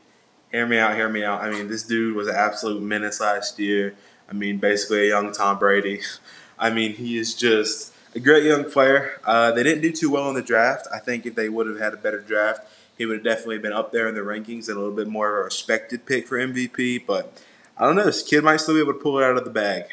Hear 0.53 0.67
me 0.67 0.79
out, 0.79 0.95
hear 0.95 1.09
me 1.09 1.25
out. 1.25 1.43
I 1.43 1.51
mean, 1.51 1.67
this 1.67 1.83
dude 1.83 2.15
was 2.15 2.29
an 2.29 2.37
absolute 2.37 2.81
menace 2.81 3.21
last 3.21 3.59
year. 3.59 3.97
I 4.31 4.33
mean, 4.33 4.59
basically 4.59 5.07
a 5.07 5.09
young 5.09 5.33
Tom 5.33 5.59
Brady. 5.59 6.03
I 6.59 6.71
mean, 6.71 6.95
he 6.95 7.19
is 7.19 7.35
just 7.35 7.93
a 8.15 8.21
great 8.21 8.45
young 8.45 8.71
player. 8.71 9.21
Uh, 9.25 9.51
they 9.51 9.65
didn't 9.65 9.83
do 9.83 9.91
too 9.91 10.09
well 10.09 10.29
in 10.29 10.37
the 10.37 10.43
draft. 10.43 10.87
I 10.95 11.01
think 11.01 11.27
if 11.27 11.35
they 11.35 11.49
would 11.49 11.67
have 11.67 11.81
had 11.81 11.95
a 11.95 11.97
better 11.97 12.21
draft, 12.21 12.61
he 12.97 13.07
would 13.07 13.17
have 13.17 13.25
definitely 13.25 13.59
been 13.59 13.73
up 13.73 13.91
there 13.91 14.07
in 14.07 14.15
the 14.15 14.21
rankings 14.21 14.69
and 14.69 14.77
a 14.77 14.81
little 14.81 14.95
bit 14.95 15.09
more 15.09 15.29
of 15.31 15.41
a 15.41 15.45
respected 15.47 16.07
pick 16.07 16.29
for 16.29 16.39
MVP. 16.39 17.05
But 17.05 17.43
I 17.77 17.87
don't 17.87 17.97
know. 17.97 18.05
This 18.05 18.23
kid 18.23 18.45
might 18.45 18.59
still 18.59 18.75
be 18.75 18.81
able 18.81 18.93
to 18.93 19.01
pull 19.01 19.19
it 19.19 19.25
out 19.25 19.37
of 19.37 19.45
the 19.45 19.51
bag. 19.51 19.87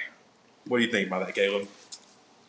What 0.67 0.77
do 0.77 0.83
you 0.83 0.91
think 0.91 1.07
about 1.07 1.25
that, 1.25 1.33
Caleb? 1.33 1.67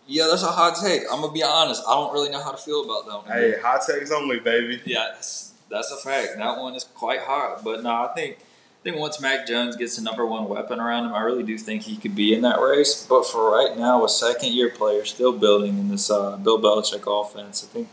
Yeah, 0.06 0.26
that's 0.28 0.42
a 0.42 0.47
hot 0.47 0.76
take. 0.82 1.02
I'm 1.11 1.21
gonna 1.21 1.32
be 1.32 1.42
honest. 1.42 1.82
I 1.87 1.94
don't 1.94 2.12
really 2.12 2.30
know 2.30 2.42
how 2.42 2.50
to 2.50 2.56
feel 2.56 2.85
about 2.85 3.06
that 3.06 3.30
one. 3.30 3.38
Hey, 3.38 3.61
hot 3.61 3.82
takes 3.87 4.11
only, 4.11 4.40
baby. 4.40 4.80
Yeah, 4.85 5.11
that's, 5.12 5.52
that's 5.71 5.90
a 5.92 5.97
fact. 5.97 6.37
That 6.37 6.59
one 6.59 6.75
is 6.75 6.85
quite 6.85 7.21
hot. 7.21 7.62
But 7.64 7.82
no, 7.82 7.90
I 7.90 8.09
think 8.14 8.38
I 8.38 8.82
think 8.82 8.97
once 8.99 9.21
Mac 9.21 9.47
Jones 9.47 9.76
gets 9.76 9.94
the 9.94 10.02
number 10.02 10.26
one 10.26 10.49
weapon 10.49 10.80
around 10.80 11.06
him, 11.06 11.14
I 11.14 11.21
really 11.21 11.44
do 11.44 11.56
think 11.56 11.82
he 11.82 11.97
could 11.97 12.16
be 12.16 12.35
in 12.35 12.42
that 12.42 12.61
race. 12.61 13.06
But 13.09 13.25
for 13.25 13.52
right 13.52 13.78
now, 13.78 14.04
a 14.04 14.09
second 14.09 14.52
year 14.52 14.71
player 14.71 15.04
still 15.04 15.32
building 15.32 15.78
in 15.78 15.88
this 15.88 16.11
uh, 16.11 16.37
Bill 16.37 16.61
Belichick 16.61 17.04
offense, 17.06 17.62
I 17.62 17.73
think 17.73 17.88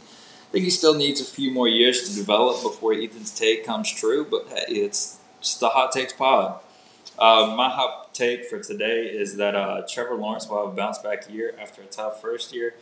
I 0.49 0.51
think 0.51 0.63
he 0.63 0.71
still 0.71 0.95
needs 0.95 1.21
a 1.21 1.25
few 1.25 1.51
more 1.51 1.67
years 1.67 2.09
to 2.09 2.15
develop 2.15 2.63
before 2.63 2.93
Ethan's 2.93 3.37
take 3.37 3.67
comes 3.67 3.93
true. 3.93 4.25
But 4.25 4.47
hey, 4.49 4.73
it's 4.73 5.19
just 5.41 5.59
the 5.59 5.69
hot 5.69 5.91
takes 5.91 6.11
pod. 6.11 6.59
Uh, 7.19 7.53
my 7.55 7.69
hot 7.69 8.08
take 8.19 8.45
for 8.45 8.59
today 8.59 9.05
is 9.05 9.37
that 9.37 9.55
uh, 9.55 9.83
Trevor 9.87 10.15
Lawrence 10.15 10.47
will 10.47 10.65
have 10.65 10.73
a 10.73 10.75
bounce 10.75 10.99
back 10.99 11.31
year 11.31 11.55
after 11.59 11.81
a 11.81 11.85
tough 11.85 12.21
first 12.21 12.53
year. 12.53 12.75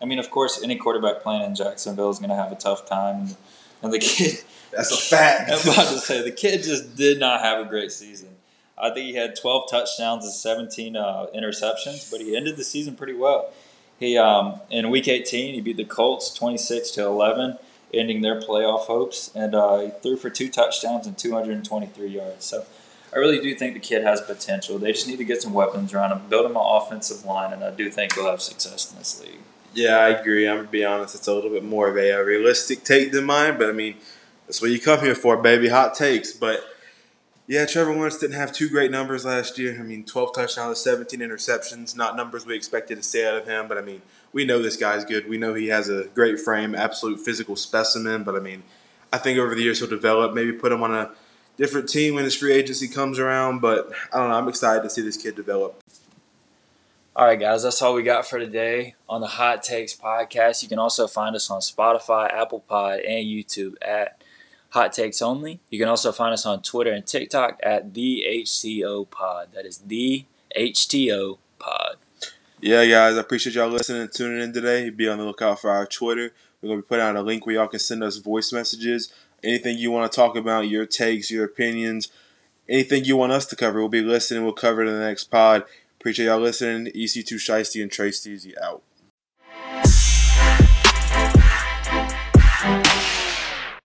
I 0.00 0.04
mean, 0.04 0.18
of 0.18 0.30
course, 0.30 0.62
any 0.62 0.76
quarterback 0.76 1.22
playing 1.22 1.42
in 1.42 1.54
Jacksonville 1.54 2.10
is 2.10 2.18
going 2.18 2.30
to 2.30 2.36
have 2.36 2.52
a 2.52 2.56
tough 2.56 2.86
time. 2.88 3.36
And 3.82 3.92
the 3.92 3.98
kid. 3.98 4.42
That's 4.72 4.92
a 4.92 4.96
fact. 4.96 5.50
I'm 5.52 5.60
about 5.60 5.88
to 5.88 5.98
say, 5.98 6.22
the 6.22 6.32
kid 6.32 6.62
just 6.62 6.96
did 6.96 7.18
not 7.18 7.40
have 7.42 7.64
a 7.64 7.68
great 7.68 7.92
season. 7.92 8.30
I 8.76 8.90
think 8.90 9.06
he 9.06 9.14
had 9.14 9.36
12 9.36 9.70
touchdowns 9.70 10.24
and 10.24 10.32
17 10.32 10.96
uh, 10.96 11.26
interceptions, 11.34 12.10
but 12.10 12.20
he 12.20 12.36
ended 12.36 12.56
the 12.56 12.64
season 12.64 12.96
pretty 12.96 13.14
well. 13.14 13.52
He 14.00 14.18
um, 14.18 14.60
in 14.70 14.90
Week 14.90 15.06
18, 15.06 15.54
he 15.54 15.60
beat 15.60 15.76
the 15.76 15.84
Colts 15.84 16.34
26 16.34 16.90
to 16.92 17.04
11, 17.04 17.58
ending 17.92 18.22
their 18.22 18.40
playoff 18.40 18.86
hopes, 18.86 19.30
and 19.34 19.54
uh, 19.54 19.78
he 19.78 19.90
threw 20.02 20.16
for 20.16 20.28
two 20.28 20.48
touchdowns 20.48 21.06
and 21.06 21.16
223 21.16 22.08
yards. 22.08 22.44
So 22.44 22.66
I 23.14 23.18
really 23.18 23.40
do 23.40 23.54
think 23.54 23.74
the 23.74 23.80
kid 23.80 24.02
has 24.02 24.20
potential. 24.20 24.78
They 24.78 24.92
just 24.92 25.06
need 25.06 25.18
to 25.18 25.24
get 25.24 25.40
some 25.40 25.52
weapons 25.52 25.94
around 25.94 26.12
him, 26.12 26.28
build 26.28 26.46
him 26.46 26.56
an 26.56 26.62
offensive 26.64 27.24
line, 27.24 27.52
and 27.52 27.62
I 27.62 27.70
do 27.70 27.88
think 27.90 28.14
they'll 28.14 28.28
have 28.28 28.42
success 28.42 28.90
in 28.90 28.98
this 28.98 29.20
league. 29.20 29.38
Yeah, 29.72 29.98
I 29.98 30.08
agree. 30.08 30.48
I'm 30.48 30.56
gonna 30.56 30.68
be 30.68 30.84
honest; 30.84 31.14
it's 31.14 31.28
a 31.28 31.34
little 31.34 31.50
bit 31.50 31.64
more 31.64 31.88
of 31.88 31.96
a, 31.96 32.10
a 32.10 32.24
realistic 32.24 32.82
take 32.82 33.12
than 33.12 33.24
mine, 33.24 33.56
but 33.56 33.68
I 33.68 33.72
mean, 33.72 33.96
that's 34.46 34.60
what 34.60 34.70
you 34.70 34.80
come 34.80 35.00
here 35.00 35.14
for, 35.14 35.36
baby. 35.36 35.68
Hot 35.68 35.94
takes, 35.94 36.32
but. 36.32 36.60
Yeah, 37.46 37.66
Trevor 37.66 37.94
Lawrence 37.94 38.16
didn't 38.16 38.36
have 38.36 38.52
two 38.52 38.70
great 38.70 38.90
numbers 38.90 39.26
last 39.26 39.58
year. 39.58 39.78
I 39.78 39.82
mean, 39.82 40.04
12 40.04 40.34
touchdowns, 40.34 40.80
17 40.80 41.20
interceptions, 41.20 41.94
not 41.94 42.16
numbers 42.16 42.46
we 42.46 42.56
expected 42.56 42.96
to 42.96 43.02
see 43.02 43.22
out 43.22 43.36
of 43.36 43.46
him. 43.46 43.68
But 43.68 43.76
I 43.76 43.82
mean, 43.82 44.00
we 44.32 44.46
know 44.46 44.62
this 44.62 44.78
guy's 44.78 45.04
good. 45.04 45.28
We 45.28 45.36
know 45.36 45.52
he 45.52 45.66
has 45.66 45.90
a 45.90 46.04
great 46.14 46.40
frame, 46.40 46.74
absolute 46.74 47.20
physical 47.20 47.54
specimen. 47.54 48.24
But 48.24 48.34
I 48.34 48.38
mean, 48.38 48.62
I 49.12 49.18
think 49.18 49.38
over 49.38 49.54
the 49.54 49.60
years 49.60 49.80
he'll 49.80 49.90
develop. 49.90 50.32
Maybe 50.32 50.52
put 50.52 50.72
him 50.72 50.82
on 50.82 50.94
a 50.94 51.10
different 51.56 51.88
team 51.88 52.14
when 52.14 52.24
his 52.24 52.34
free 52.34 52.52
agency 52.52 52.88
comes 52.88 53.18
around. 53.18 53.60
But 53.60 53.92
I 54.12 54.18
don't 54.18 54.30
know. 54.30 54.36
I'm 54.36 54.48
excited 54.48 54.82
to 54.82 54.90
see 54.90 55.02
this 55.02 55.16
kid 55.16 55.36
develop. 55.36 55.80
All 57.16 57.26
right, 57.26 57.38
guys, 57.38 57.62
that's 57.62 57.80
all 57.80 57.94
we 57.94 58.02
got 58.02 58.26
for 58.26 58.40
today 58.40 58.96
on 59.08 59.20
the 59.20 59.28
Hot 59.28 59.62
Takes 59.62 59.94
podcast. 59.94 60.64
You 60.64 60.68
can 60.68 60.80
also 60.80 61.06
find 61.06 61.36
us 61.36 61.48
on 61.48 61.60
Spotify, 61.60 62.32
Apple 62.32 62.58
Pod, 62.58 63.00
and 63.00 63.24
YouTube 63.24 63.74
at 63.80 64.20
Hot 64.70 64.92
Takes 64.92 65.22
Only. 65.22 65.60
You 65.70 65.78
can 65.78 65.88
also 65.88 66.10
find 66.10 66.32
us 66.32 66.44
on 66.44 66.62
Twitter 66.62 66.90
and 66.90 67.06
TikTok 67.06 67.60
at 67.62 67.94
the 67.94 68.24
HTO 68.28 69.08
Pod. 69.08 69.50
That 69.54 69.64
is 69.64 69.78
the 69.78 70.24
HTO 70.56 71.38
Pod. 71.60 71.98
Yeah, 72.60 72.84
guys, 72.84 73.16
I 73.16 73.20
appreciate 73.20 73.54
y'all 73.54 73.68
listening 73.68 74.02
and 74.02 74.12
tuning 74.12 74.42
in 74.42 74.52
today. 74.52 74.90
Be 74.90 75.06
on 75.06 75.18
the 75.18 75.24
lookout 75.24 75.60
for 75.60 75.70
our 75.70 75.86
Twitter. 75.86 76.32
We're 76.60 76.68
going 76.68 76.78
to 76.80 76.82
be 76.82 76.88
putting 76.88 77.04
out 77.04 77.14
a 77.14 77.22
link 77.22 77.46
where 77.46 77.54
y'all 77.54 77.68
can 77.68 77.78
send 77.78 78.02
us 78.02 78.16
voice 78.16 78.52
messages 78.52 79.12
anything 79.44 79.78
you 79.78 79.90
want 79.90 80.10
to 80.10 80.14
talk 80.14 80.36
about, 80.36 80.68
your 80.68 80.86
takes, 80.86 81.30
your 81.30 81.44
opinions, 81.44 82.08
anything 82.68 83.04
you 83.04 83.16
want 83.16 83.32
us 83.32 83.46
to 83.46 83.56
cover, 83.56 83.78
we'll 83.78 83.88
be 83.88 84.02
listening. 84.02 84.44
We'll 84.44 84.52
cover 84.52 84.82
it 84.82 84.88
in 84.88 84.94
the 84.94 85.00
next 85.00 85.24
pod. 85.24 85.64
Appreciate 86.00 86.26
y'all 86.26 86.40
listening. 86.40 86.92
EC2 86.92 87.34
Shiesty 87.34 87.82
and 87.82 87.90
Trey 87.90 88.10
Steezy 88.10 88.52
out. 88.62 88.82